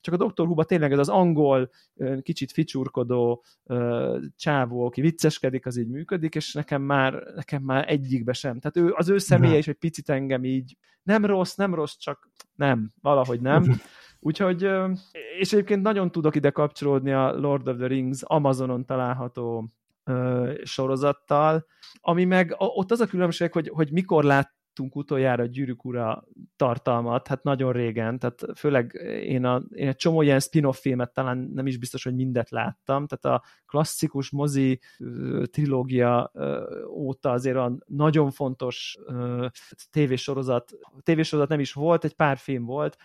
[0.00, 0.46] csak a Dr.
[0.46, 1.70] Huba tényleg ez az angol,
[2.22, 3.44] kicsit ficsurkodó
[4.36, 8.60] csávó, aki vicceskedik, az így működik, és nekem már, nekem már egyikbe sem.
[8.60, 12.30] Tehát ő, az ő személye is egy picit engem így nem rossz, nem rossz, csak
[12.54, 13.64] nem, valahogy nem.
[14.20, 14.70] Úgyhogy,
[15.38, 19.68] és egyébként nagyon tudok ide kapcsolódni a Lord of the Rings Amazonon található
[20.62, 21.66] sorozattal,
[22.00, 26.24] ami meg ott az a különbség, hogy, hogy mikor lát, láttunk utoljára Gyűrűk ura
[26.56, 31.50] tartalmat, hát nagyon régen, tehát főleg én, a, én egy csomó ilyen spin-off filmet talán
[31.54, 34.80] nem is biztos, hogy mindet láttam, tehát a klasszikus mozi
[35.50, 36.32] trilógia
[36.88, 38.98] óta azért a nagyon fontos
[39.90, 40.72] tévésorozat,
[41.02, 42.96] tévésorozat nem is volt, egy pár film volt,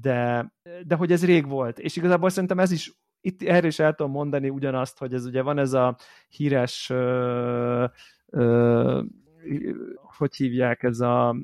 [0.00, 0.52] de,
[0.86, 4.12] de hogy ez rég volt, és igazából szerintem ez is itt erre is el tudom
[4.12, 5.96] mondani ugyanazt, hogy ez ugye van ez a
[6.28, 6.92] híres
[10.16, 11.36] hogy hívják ez a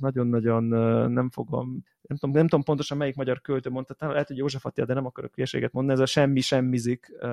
[0.00, 0.64] nagyon-nagyon
[1.10, 4.86] nem fogom nem tudom, nem tudom pontosan melyik magyar költő mondta, lehet, hogy József Attila,
[4.86, 7.28] de nem akarok hülyeséget mondani, ez a semmi semmizik, uh,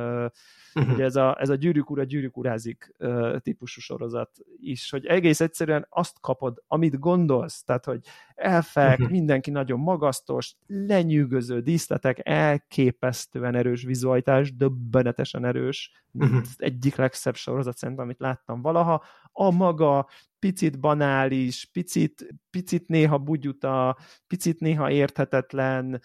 [0.74, 0.94] uh-huh.
[0.94, 5.42] ugye ez a, ez a gyűrűk ura, gyűrűk urázik uh, típusú sorozat is, hogy egész
[5.42, 8.00] egyszerűen azt kapod, amit gondolsz, tehát, hogy
[8.36, 9.10] elfek, uh-huh.
[9.10, 16.42] mindenki nagyon magasztos, lenyűgöző díszletek, elképesztően erős vizualitás, döbbenetesen erős, uh-huh.
[16.58, 20.08] egyik legszebb sorozat szerintem, amit láttam valaha, a maga
[20.44, 23.98] picit banális, picit, picit néha bugyuta,
[24.28, 26.02] picit néha érthetetlen,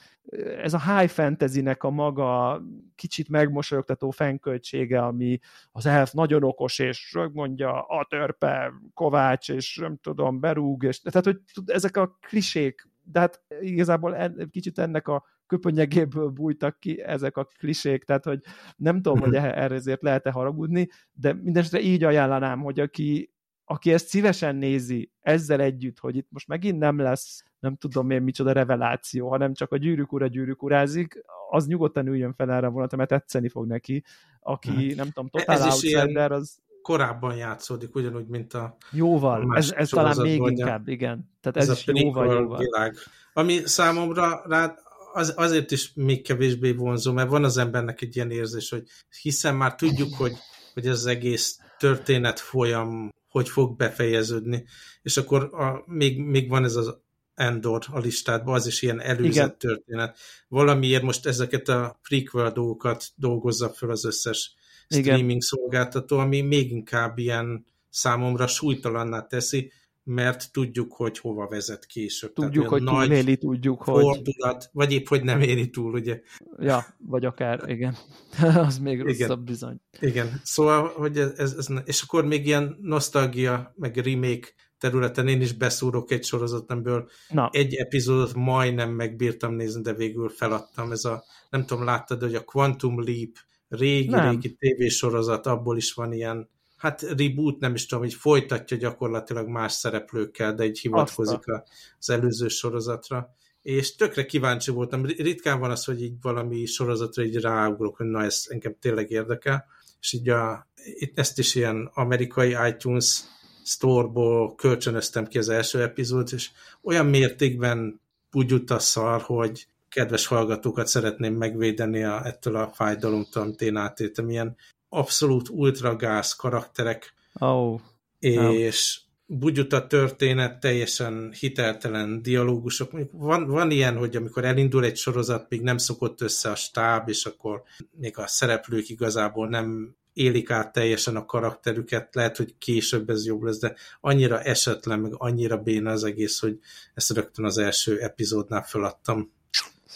[0.62, 2.62] ez a high fantasy-nek a maga
[2.94, 5.38] kicsit megmosolyogtató fenkölytsége, ami
[5.72, 11.24] az elf nagyon okos, és mondja a törpe, Kovács, és nem tudom, berúg, és tehát,
[11.24, 17.36] hogy ezek a klisék, de hát igazából en, kicsit ennek a köpönyegéből bújtak ki ezek
[17.36, 18.40] a klisék, tehát hogy
[18.76, 23.32] nem tudom, hogy erre ezért lehet-e haragudni, de mindenesetre így ajánlanám, hogy aki
[23.70, 28.22] aki ezt szívesen nézi ezzel együtt, hogy itt most megint nem lesz, nem tudom én
[28.22, 32.96] micsoda reveláció, hanem csak a gyűrűk ura gyűrűk urázik, az nyugodtan üljön fel erre vonat,
[32.96, 34.04] mert tetszeni fog neki.
[34.40, 34.96] Aki, hmm.
[34.96, 36.58] nem tudom, totál Ez outsider, az...
[36.82, 40.64] korábban játszódik, ugyanúgy, mint a Jóval, a ez, ez talán még mondja.
[40.64, 41.30] inkább, igen.
[41.40, 42.58] Tehát ez, ez is jóval, jóval.
[42.58, 42.94] Világ.
[43.32, 44.74] Ami számomra rá
[45.12, 48.82] az, azért is még kevésbé vonzó, mert van az embernek egy ilyen érzés, hogy
[49.22, 50.32] hiszen már tudjuk, hogy,
[50.74, 54.64] hogy ez az egész történet folyam hogy fog befejeződni.
[55.02, 56.96] És akkor a, még, még van ez az
[57.34, 59.74] Endor a listádban, az is ilyen előzett Igen.
[59.74, 60.18] történet.
[60.48, 64.54] Valamiért most ezeket a prequel dolgokat dolgozza fel az összes
[64.88, 65.40] streaming Igen.
[65.40, 69.72] szolgáltató, ami még inkább ilyen számomra súlytalanná teszi,
[70.08, 72.32] mert tudjuk, hogy hova vezet később.
[72.32, 74.66] Tudjuk, hogy nagy túléli, tudjuk, fordulat, hogy...
[74.72, 76.20] vagy épp, hogy nem éri túl, ugye?
[76.58, 77.96] Ja, vagy akár, igen.
[78.66, 79.44] az még rosszabb igen.
[79.44, 79.80] bizony.
[80.00, 84.48] Igen, szóval, hogy ez, ez, ez, és akkor még ilyen nosztalgia, meg remake
[84.78, 87.08] területen én is beszúrok egy sorozatemből.
[87.28, 87.48] Na.
[87.52, 90.92] Egy epizódot majdnem megbírtam nézni, de végül feladtam.
[90.92, 93.36] Ez a, nem tudom, láttad, hogy a Quantum Leap
[93.68, 96.48] régi-régi tévésorozat, abból is van ilyen
[96.78, 101.64] hát reboot, nem is tudom, hogy folytatja gyakorlatilag más szereplőkkel, de így hivatkozik Azta.
[101.98, 103.34] az előző sorozatra.
[103.62, 105.04] És tökre kíváncsi voltam.
[105.04, 109.64] Ritkán van az, hogy így valami sorozatra így ráugrok, hogy na, ez engem tényleg érdekel.
[110.00, 113.20] És így a, itt ezt is ilyen amerikai iTunes
[113.64, 116.50] store-ból kölcsönöztem ki az első epizód, és
[116.82, 118.00] olyan mértékben
[118.32, 124.30] úgy a szar, hogy kedves hallgatókat szeretném megvédeni a, ettől a fájdalomtól, amit én átéltem.
[124.30, 124.56] Ilyen
[124.88, 127.80] abszolút ultragáz karakterek, oh.
[128.18, 132.90] és bugyuta történet, teljesen hiteltelen dialógusok.
[133.12, 137.24] Van, van ilyen, hogy amikor elindul egy sorozat, még nem szokott össze a stáb, és
[137.26, 143.26] akkor még a szereplők igazából nem élik át teljesen a karakterüket, lehet, hogy később ez
[143.26, 146.58] jobb lesz, de annyira esetlen, meg annyira béna az egész, hogy
[146.94, 149.32] ezt rögtön az első epizódnál feladtam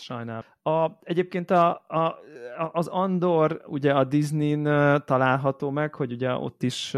[0.03, 0.52] sajnálom.
[0.65, 2.21] A, egyébként a, a,
[2.73, 4.63] az Andor ugye a Disney-n
[5.05, 6.95] található meg, hogy ugye ott is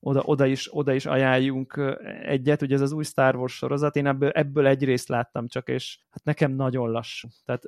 [0.00, 4.06] oda, oda is, oda is ajánljunk egyet, ugye ez az új Star Wars sorozat, én
[4.06, 7.28] ebből, ebből egy részt láttam csak, és hát nekem nagyon lassú.
[7.44, 7.62] Tehát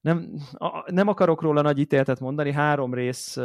[0.00, 0.32] nem,
[0.86, 3.36] nem akarok róla nagy ítéletet mondani, három rész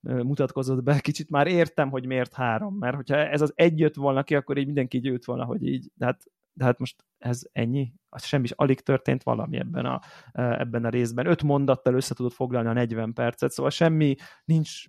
[0.00, 4.22] mutatkozott be, kicsit már értem, hogy miért három, mert hogyha ez az egy jött volna
[4.22, 6.22] ki, akkor így mindenki így volna, hogy így, de hát
[6.56, 10.00] de hát most ez ennyi, az semmi alig történt valami ebben a,
[10.32, 11.26] ebben a részben.
[11.26, 14.84] Öt mondattal össze tudod foglalni a 40 percet, szóval semmi, nincs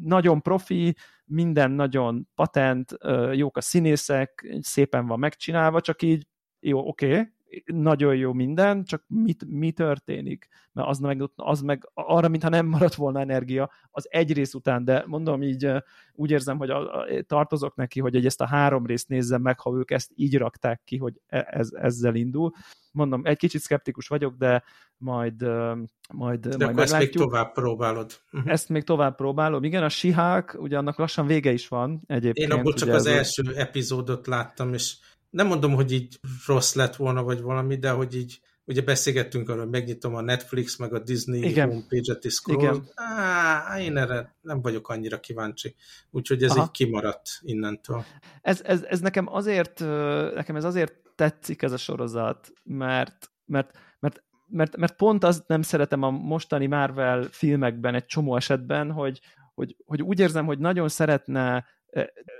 [0.00, 2.96] nagyon profi, minden nagyon patent,
[3.32, 6.26] jók a színészek, szépen van megcsinálva, csak így
[6.60, 7.33] jó, oké, okay,
[7.64, 10.48] nagyon jó minden, csak mit, mi történik?
[10.72, 14.84] Mert az meg, az meg arra, mintha nem maradt volna energia, az egy rész után,
[14.84, 15.70] de mondom így,
[16.12, 19.76] úgy érzem, hogy a, a, tartozok neki, hogy ezt a három részt nézzem meg, ha
[19.76, 22.52] ők ezt így rakták ki, hogy e, ez, ezzel indul.
[22.92, 24.62] Mondom, egy kicsit szkeptikus vagyok, de
[24.96, 25.42] majd,
[26.12, 28.12] majd, de majd ezt még tovább próbálod.
[28.32, 28.52] Uh-huh.
[28.52, 29.64] Ezt még tovább próbálom.
[29.64, 32.52] Igen, a Sihák, ugye annak lassan vége is van egyébként.
[32.52, 34.96] Én abból csak az első epizódot láttam, és
[35.34, 39.62] nem mondom, hogy így rossz lett volna, vagy valami, de hogy így ugye beszélgettünk arról,
[39.62, 41.68] hogy megnyitom a Netflix, meg a Disney Igen.
[41.68, 42.40] homepage-et is.
[42.44, 42.88] Igen.
[42.94, 45.74] Á, én erre nem vagyok annyira kíváncsi.
[46.10, 46.62] Úgyhogy ez Aha.
[46.62, 48.04] így kimaradt innentől.
[48.42, 49.80] Ez, ez, ez nekem azért,
[50.34, 53.70] nekem ez azért tetszik ez a sorozat, mert, mert,
[54.00, 59.20] mert, mert, mert pont azt nem szeretem a mostani Marvel filmekben egy csomó esetben, hogy,
[59.54, 61.64] hogy, hogy úgy érzem, hogy nagyon szeretne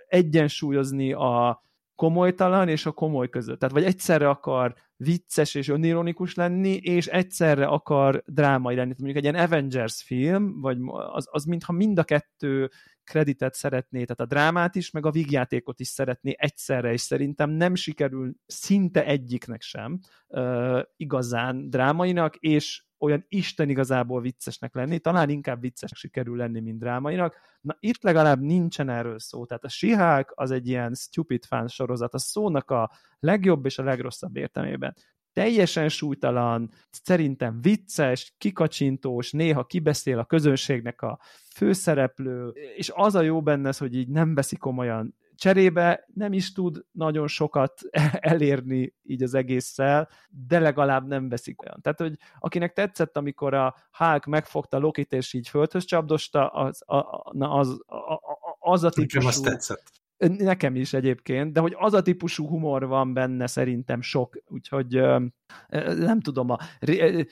[0.08, 1.62] egyensúlyozni a
[1.94, 3.58] komolytalan és a komoly között.
[3.58, 8.94] Tehát vagy egyszerre akar vicces és önironikus lenni, és egyszerre akar drámai lenni.
[8.96, 10.78] Mondjuk egy ilyen Avengers film, vagy
[11.12, 12.70] az, az mintha mind a kettő
[13.04, 17.74] kreditet szeretné, tehát a drámát is, meg a vígjátékot is szeretné egyszerre, és szerintem nem
[17.74, 25.60] sikerül szinte egyiknek sem uh, igazán drámainak, és olyan isten igazából viccesnek lenni, talán inkább
[25.60, 27.36] vicces sikerül lenni, mint drámainak.
[27.60, 32.14] Na itt legalább nincsen erről szó, tehát a Sihák az egy ilyen stupid fan sorozat,
[32.14, 34.94] a szónak a legjobb és a legrosszabb értelmében
[35.34, 41.18] teljesen súlytalan, szerintem vicces, kikacsintós, néha kibeszél a közönségnek a
[41.54, 46.84] főszereplő, és az a jó benne, hogy így nem veszi komolyan cserébe nem is tud
[46.92, 47.80] nagyon sokat
[48.32, 51.80] elérni így az egésszel, de legalább nem veszik olyan.
[51.82, 57.30] Tehát, hogy akinek tetszett, amikor a Hulk megfogta Lokit és így földhöz csapdosta, az, a,
[57.32, 59.16] na az, a, a, az a típusú...
[59.16, 60.03] Nekem az tetszett.
[60.18, 65.02] Nekem is egyébként, de hogy az a típusú humor van benne szerintem sok, úgyhogy
[65.98, 66.58] nem tudom, a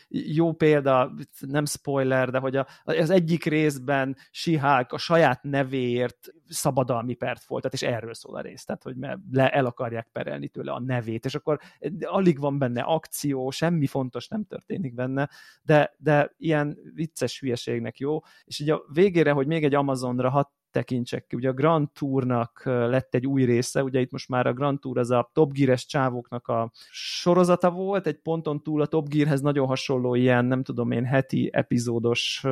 [0.09, 7.43] jó példa, nem spoiler, de hogy az egyik részben Sihák a saját nevéért szabadalmi pert
[7.43, 8.97] folytat, és erről szól a rész, tehát hogy
[9.30, 11.59] le, el akarják perelni tőle a nevét, és akkor
[12.01, 15.28] alig van benne akció, semmi fontos nem történik benne,
[15.62, 20.51] de, de ilyen vicces hülyeségnek jó, és ugye a végére, hogy még egy Amazonra hat
[20.72, 21.36] tekintsek ki.
[21.36, 24.98] Ugye a Grand Tournak lett egy új része, ugye itt most már a Grand Tour
[24.98, 29.66] az a Top Gear-es csávóknak a sorozata volt, egy ponton túl a Top Gearhez nagyon
[29.66, 32.44] hasonló ilyen, nem tudom én, heti epizódos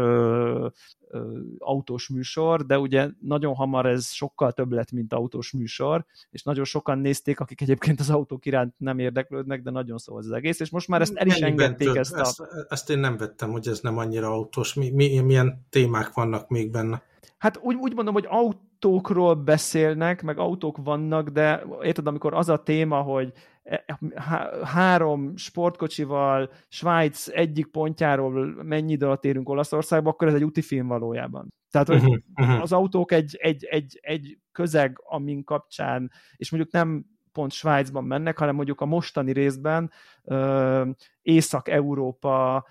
[1.58, 6.64] autós műsor, de ugye nagyon hamar ez sokkal több lett, mint autós műsor, és nagyon
[6.64, 10.70] sokan nézték, akik egyébként az autók iránt nem érdeklődnek, de nagyon szó az egész, és
[10.70, 11.96] most már ezt el is Mennyiben engedték több?
[11.96, 12.20] ezt a...
[12.20, 14.74] Ezt, ezt én nem vettem, hogy ez nem annyira autós.
[14.74, 17.02] Mi, mi, milyen témák vannak még benne?
[17.38, 22.62] Hát úgy, úgy mondom, hogy autókról beszélnek, meg autók vannak, de érted, amikor az a
[22.62, 23.32] téma, hogy
[24.62, 30.86] három sportkocsival Svájc egyik pontjáról mennyi idő alatt érünk Olaszországba, akkor ez egy úti film
[30.86, 31.48] valójában.
[31.70, 32.60] Tehát, uh-huh, uh-huh.
[32.60, 38.38] az autók egy, egy, egy, egy közeg, amin kapcsán, és mondjuk nem pont Svájcban mennek,
[38.38, 39.90] hanem mondjuk a mostani részben
[41.22, 42.64] Észak-Európa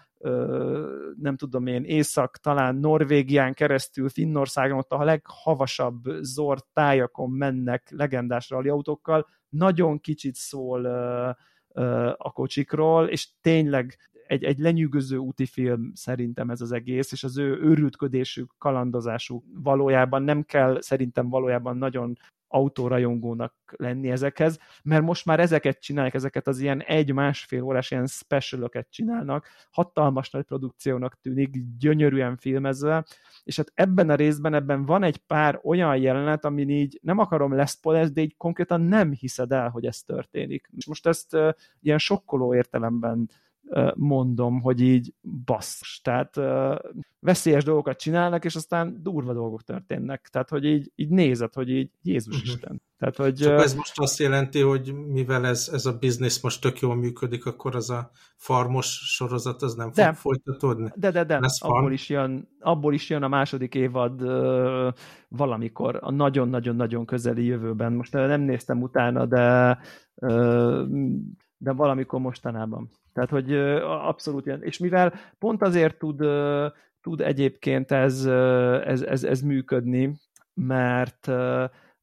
[1.15, 8.49] nem tudom én, Észak, talán Norvégián keresztül, Finnországon, ott a leghavasabb zord tájakon mennek legendás
[8.49, 10.85] rallyautókkal, nagyon kicsit szól
[12.17, 13.97] a kocsikról, és tényleg
[14.27, 20.23] egy, egy lenyűgöző úti film szerintem ez az egész, és az ő őrültködésük, kalandozásuk valójában
[20.23, 22.17] nem kell szerintem valójában nagyon
[22.49, 28.87] autórajongónak lenni ezekhez, mert most már ezeket csinálják, ezeket az ilyen egy-másfél órás ilyen specialoket
[28.89, 33.05] csinálnak, hatalmas nagy produkciónak tűnik, gyönyörűen filmezve,
[33.43, 37.53] és hát ebben a részben ebben van egy pár olyan jelenet, amin így nem akarom
[37.53, 40.69] leszpolezni, de így konkrétan nem hiszed el, hogy ez történik.
[40.77, 41.49] És most ezt uh,
[41.81, 43.29] ilyen sokkoló értelemben
[43.95, 45.13] mondom, hogy így
[45.45, 46.01] bassz.
[46.01, 46.39] Tehát
[47.19, 50.27] veszélyes dolgokat csinálnak, és aztán durva dolgok történnek.
[50.31, 52.53] Tehát, hogy így, így nézed, hogy így Jézus uh-huh.
[52.53, 52.81] Isten.
[52.97, 56.79] Tehát, hogy, Csak ez most azt jelenti, hogy mivel ez, ez a biznisz most tök
[56.79, 60.91] jól működik, akkor az a farmos sorozat az nem de, fog folytatódni?
[60.95, 61.39] De, de, de.
[61.59, 64.21] abból is, jön, abból is jön a második évad
[65.27, 67.93] valamikor, a nagyon-nagyon-nagyon közeli jövőben.
[67.93, 69.77] Most nem néztem utána, de
[70.15, 70.87] uh,
[71.61, 72.89] de valamikor mostanában.
[73.13, 73.53] Tehát, hogy
[73.83, 74.63] abszolút ilyen.
[74.63, 76.17] És mivel pont azért tud,
[77.01, 78.25] tud egyébként ez,
[78.85, 80.19] ez, ez, ez működni,
[80.53, 81.29] mert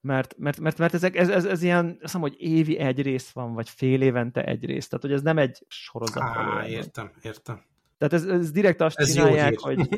[0.00, 3.30] mert, mert, mert, mert ezek, ez, ez, ez ilyen, azt hiszem, hogy évi egy rész
[3.30, 4.88] van, vagy fél évente egy rész.
[4.88, 6.22] Tehát, hogy ez nem egy sorozat.
[6.22, 7.62] Á, értem, értem.
[7.98, 9.88] Tehát ez, ez direkt azt ez csinálják, hogy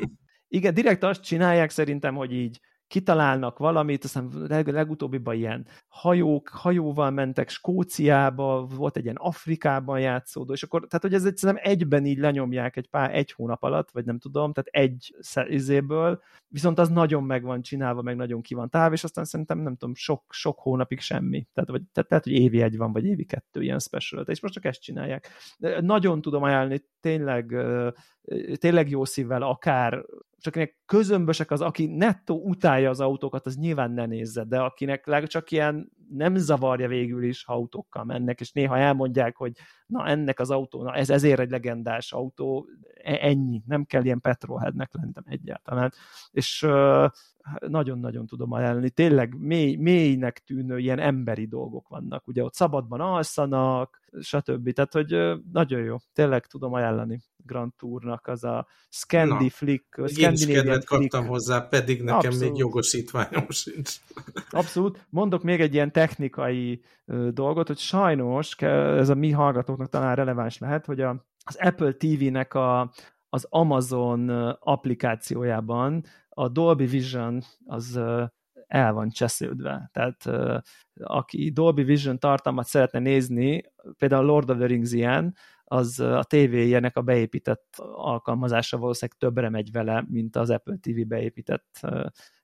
[0.47, 7.11] igen, direkt azt csinálják szerintem, hogy így kitalálnak valamit, aztán leg, legutóbbiban ilyen hajók, hajóval
[7.11, 12.17] mentek Skóciába, volt egy ilyen Afrikában játszódó, és akkor, tehát hogy ez egyszerűen egyben így
[12.17, 15.15] lenyomják egy pár, egy hónap alatt, vagy nem tudom, tehát egy
[15.47, 19.59] izéből, viszont az nagyon meg van csinálva, meg nagyon ki van táv, és aztán szerintem
[19.59, 21.47] nem tudom, sok, sok hónapig semmi.
[21.53, 24.53] Tehát, vagy, tehát, tehát, hogy évi egy van, vagy évi kettő ilyen special és most
[24.53, 25.29] csak ezt csinálják.
[25.81, 27.55] Nagyon tudom ajánlani, tényleg,
[28.55, 30.05] tényleg jó szívvel, akár
[30.39, 35.51] csak közömbösek az, aki nettó utálja az autókat, az nyilván ne nézze, de akinek csak
[35.51, 39.51] ilyen nem zavarja végül is, ha autókkal mennek, és néha elmondják, hogy
[39.85, 42.67] na ennek az autó, na ez ezért egy legendás autó,
[43.03, 45.93] e, ennyi, nem kell ilyen petrolheadnek lennem egyáltalán.
[46.31, 46.67] És
[47.59, 48.89] nagyon-nagyon tudom ajánlani.
[48.89, 52.27] Tényleg mély, mélynek tűnő ilyen emberi dolgok vannak.
[52.27, 54.71] Ugye ott szabadban alszanak, stb.
[54.71, 55.95] Tehát, hogy nagyon jó.
[56.13, 60.01] Tényleg tudom ajánlani Grand Tournak az a Scandi Na, Flick.
[60.17, 62.39] Én is kedvet kaptam hozzá, pedig nekem Abszolút.
[62.39, 63.95] még jogosítványom sincs.
[64.49, 65.05] Abszolút.
[65.09, 66.81] Mondok még egy ilyen technikai
[67.29, 72.53] dolgot, hogy sajnos, ez a mi hallgatóknak talán releváns lehet, hogy a, az Apple TV-nek
[72.53, 72.91] a,
[73.29, 74.29] az Amazon
[74.59, 77.99] applikációjában a Dolby Vision az
[78.67, 79.89] el van csesződve.
[79.93, 80.29] Tehát
[81.03, 83.63] aki Dolby Vision tartalmat szeretne nézni,
[83.97, 85.35] például Lord of the Rings ilyen,
[85.71, 91.79] az a tévéjének a beépített alkalmazása valószínűleg többre megy vele, mint az Apple TV beépített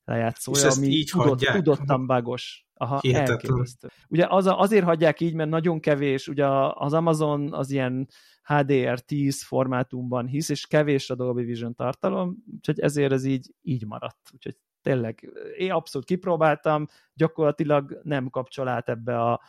[0.03, 2.65] lejátszója, ami így tudott, tudottan bagos.
[2.73, 3.87] Aha, elképesztő.
[4.07, 8.07] Ugye az, azért hagyják így, mert nagyon kevés, ugye az Amazon az ilyen
[8.47, 14.29] HDR10 formátumban hisz, és kevés a Dolby Vision tartalom, úgyhogy ezért ez így, így maradt.
[14.33, 19.41] Úgyhogy tényleg én abszolút kipróbáltam, gyakorlatilag nem kapcsol át ebbe a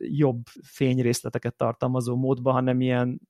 [0.00, 3.20] jobb fényrészleteket tartalmazó módba, hanem ilyen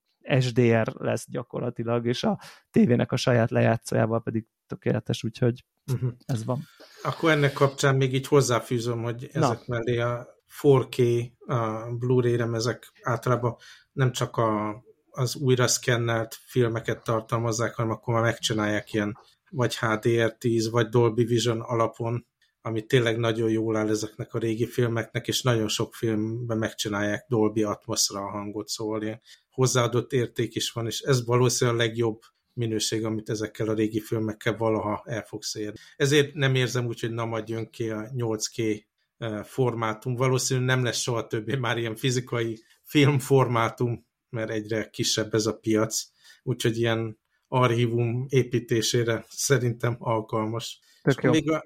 [0.41, 2.39] SDR lesz gyakorlatilag, és a
[2.71, 6.11] tévének a saját lejátszójával pedig tökéletes, úgyhogy uh-huh.
[6.27, 6.59] ez van.
[7.03, 9.77] Akkor ennek kapcsán még így hozzáfűzöm, hogy ezek Na.
[9.77, 10.27] mellé a
[10.63, 13.57] 4K, a Blu-ray remezek általában
[13.93, 19.19] nem csak a, az újra szkennelt filmeket tartalmazzák, hanem akkor már megcsinálják ilyen
[19.51, 22.27] vagy HDR10, vagy Dolby Vision alapon,
[22.63, 27.63] ami tényleg nagyon jól áll ezeknek a régi filmeknek, és nagyon sok filmben megcsinálják Dolby
[27.63, 32.21] Atmosra a hangot, szóval ilyen hozzáadott érték is van, és ez valószínűleg a legjobb
[32.53, 35.79] minőség, amit ezekkel a régi filmekkel valaha el fogsz érni.
[35.97, 38.85] Ezért nem érzem úgy, hogy na majd jön ki a 8K
[39.19, 40.15] eh, formátum.
[40.15, 46.03] Valószínűleg nem lesz soha többé már ilyen fizikai filmformátum, mert egyre kisebb ez a piac,
[46.43, 50.81] úgyhogy ilyen archívum építésére szerintem alkalmas.
[51.03, 51.31] Tök jó.
[51.31, 51.65] Még a,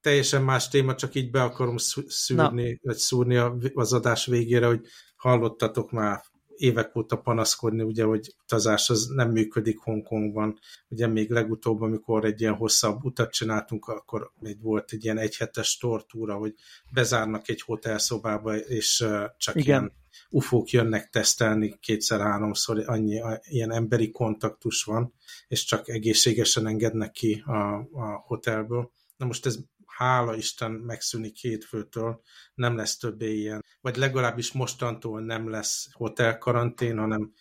[0.00, 2.78] teljesen más téma, csak így be akarom szűrni, Na.
[2.82, 3.36] vagy szúrni
[3.74, 4.86] az adás végére, hogy
[5.16, 6.22] hallottatok már
[6.56, 10.58] évek óta panaszkodni, ugye, hogy utazás az nem működik Hongkongban.
[10.88, 15.76] Ugye még legutóbb, amikor egy ilyen hosszabb utat csináltunk, akkor még volt egy ilyen egyhetes
[15.76, 16.54] tortúra, hogy
[16.92, 19.04] bezárnak egy hotelszobába, és
[19.36, 19.66] csak Igen.
[19.66, 19.92] ilyen
[20.30, 25.14] ufók jönnek tesztelni kétszer-háromszor, annyi ilyen emberi kontaktus van,
[25.48, 28.92] és csak egészségesen engednek ki a, a hotelből.
[29.24, 32.22] Na most ez hála Isten megszűnik hétfőtől,
[32.54, 37.32] nem lesz többé ilyen, vagy legalábbis mostantól nem lesz hotelkarantén, hanem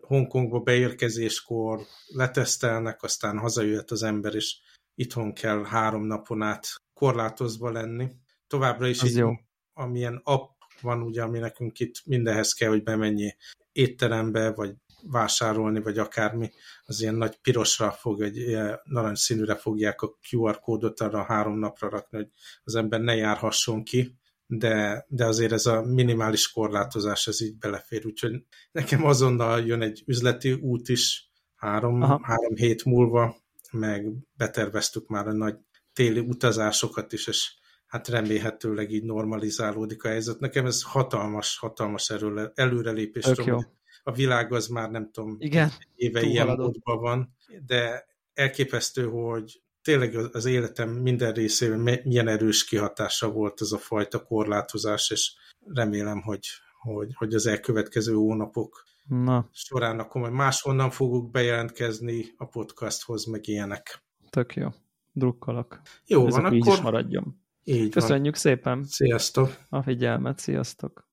[0.00, 4.58] Hongkongba beérkezéskor letesztelnek, aztán hazajöhet az ember, és
[4.94, 8.10] itthon kell három napon át korlátozva lenni.
[8.46, 9.32] Továbbra is így, jó.
[9.72, 13.34] amilyen app van, ugye, ami nekünk itt mindenhez kell, hogy bemenjél
[13.72, 14.74] étterembe, vagy
[15.06, 16.50] vásárolni, vagy akármi,
[16.84, 22.16] az ilyen nagy pirosra fog, egy narancsszínűre fogják a QR kódot arra három napra rakni,
[22.16, 22.28] hogy
[22.64, 28.06] az ember ne járhasson ki, de, de azért ez a minimális korlátozás, ez így belefér,
[28.06, 33.36] úgyhogy nekem azonnal jön egy üzleti út is három, három hét múlva,
[33.70, 35.56] meg beterveztük már a nagy
[35.92, 37.52] téli utazásokat is, és
[37.86, 40.38] hát remélhetőleg így normalizálódik a helyzet.
[40.38, 42.12] Nekem ez hatalmas, hatalmas
[42.54, 43.24] előrelépés.
[43.24, 43.66] Tudom,
[44.06, 47.36] a világ az már nem tudom, Igen, éve ilyen módban van,
[47.66, 54.24] de elképesztő, hogy tényleg az életem minden részében milyen erős kihatása volt ez a fajta
[54.24, 55.32] korlátozás, és
[55.66, 56.46] remélem, hogy,
[56.80, 59.48] hogy, hogy az elkövetkező hónapok Na.
[59.52, 64.02] során akkor majd máshonnan fogok bejelentkezni a podcasthoz, meg ilyenek.
[64.30, 64.68] Tök jó.
[65.12, 65.80] Drukkolok.
[66.06, 66.74] Jó Ezek van, így akkor...
[66.74, 67.42] is maradjon.
[67.64, 68.40] Így Köszönjük van.
[68.40, 68.84] szépen.
[68.84, 69.56] Sziasztok.
[69.68, 71.08] A figyelmet, sziasztok.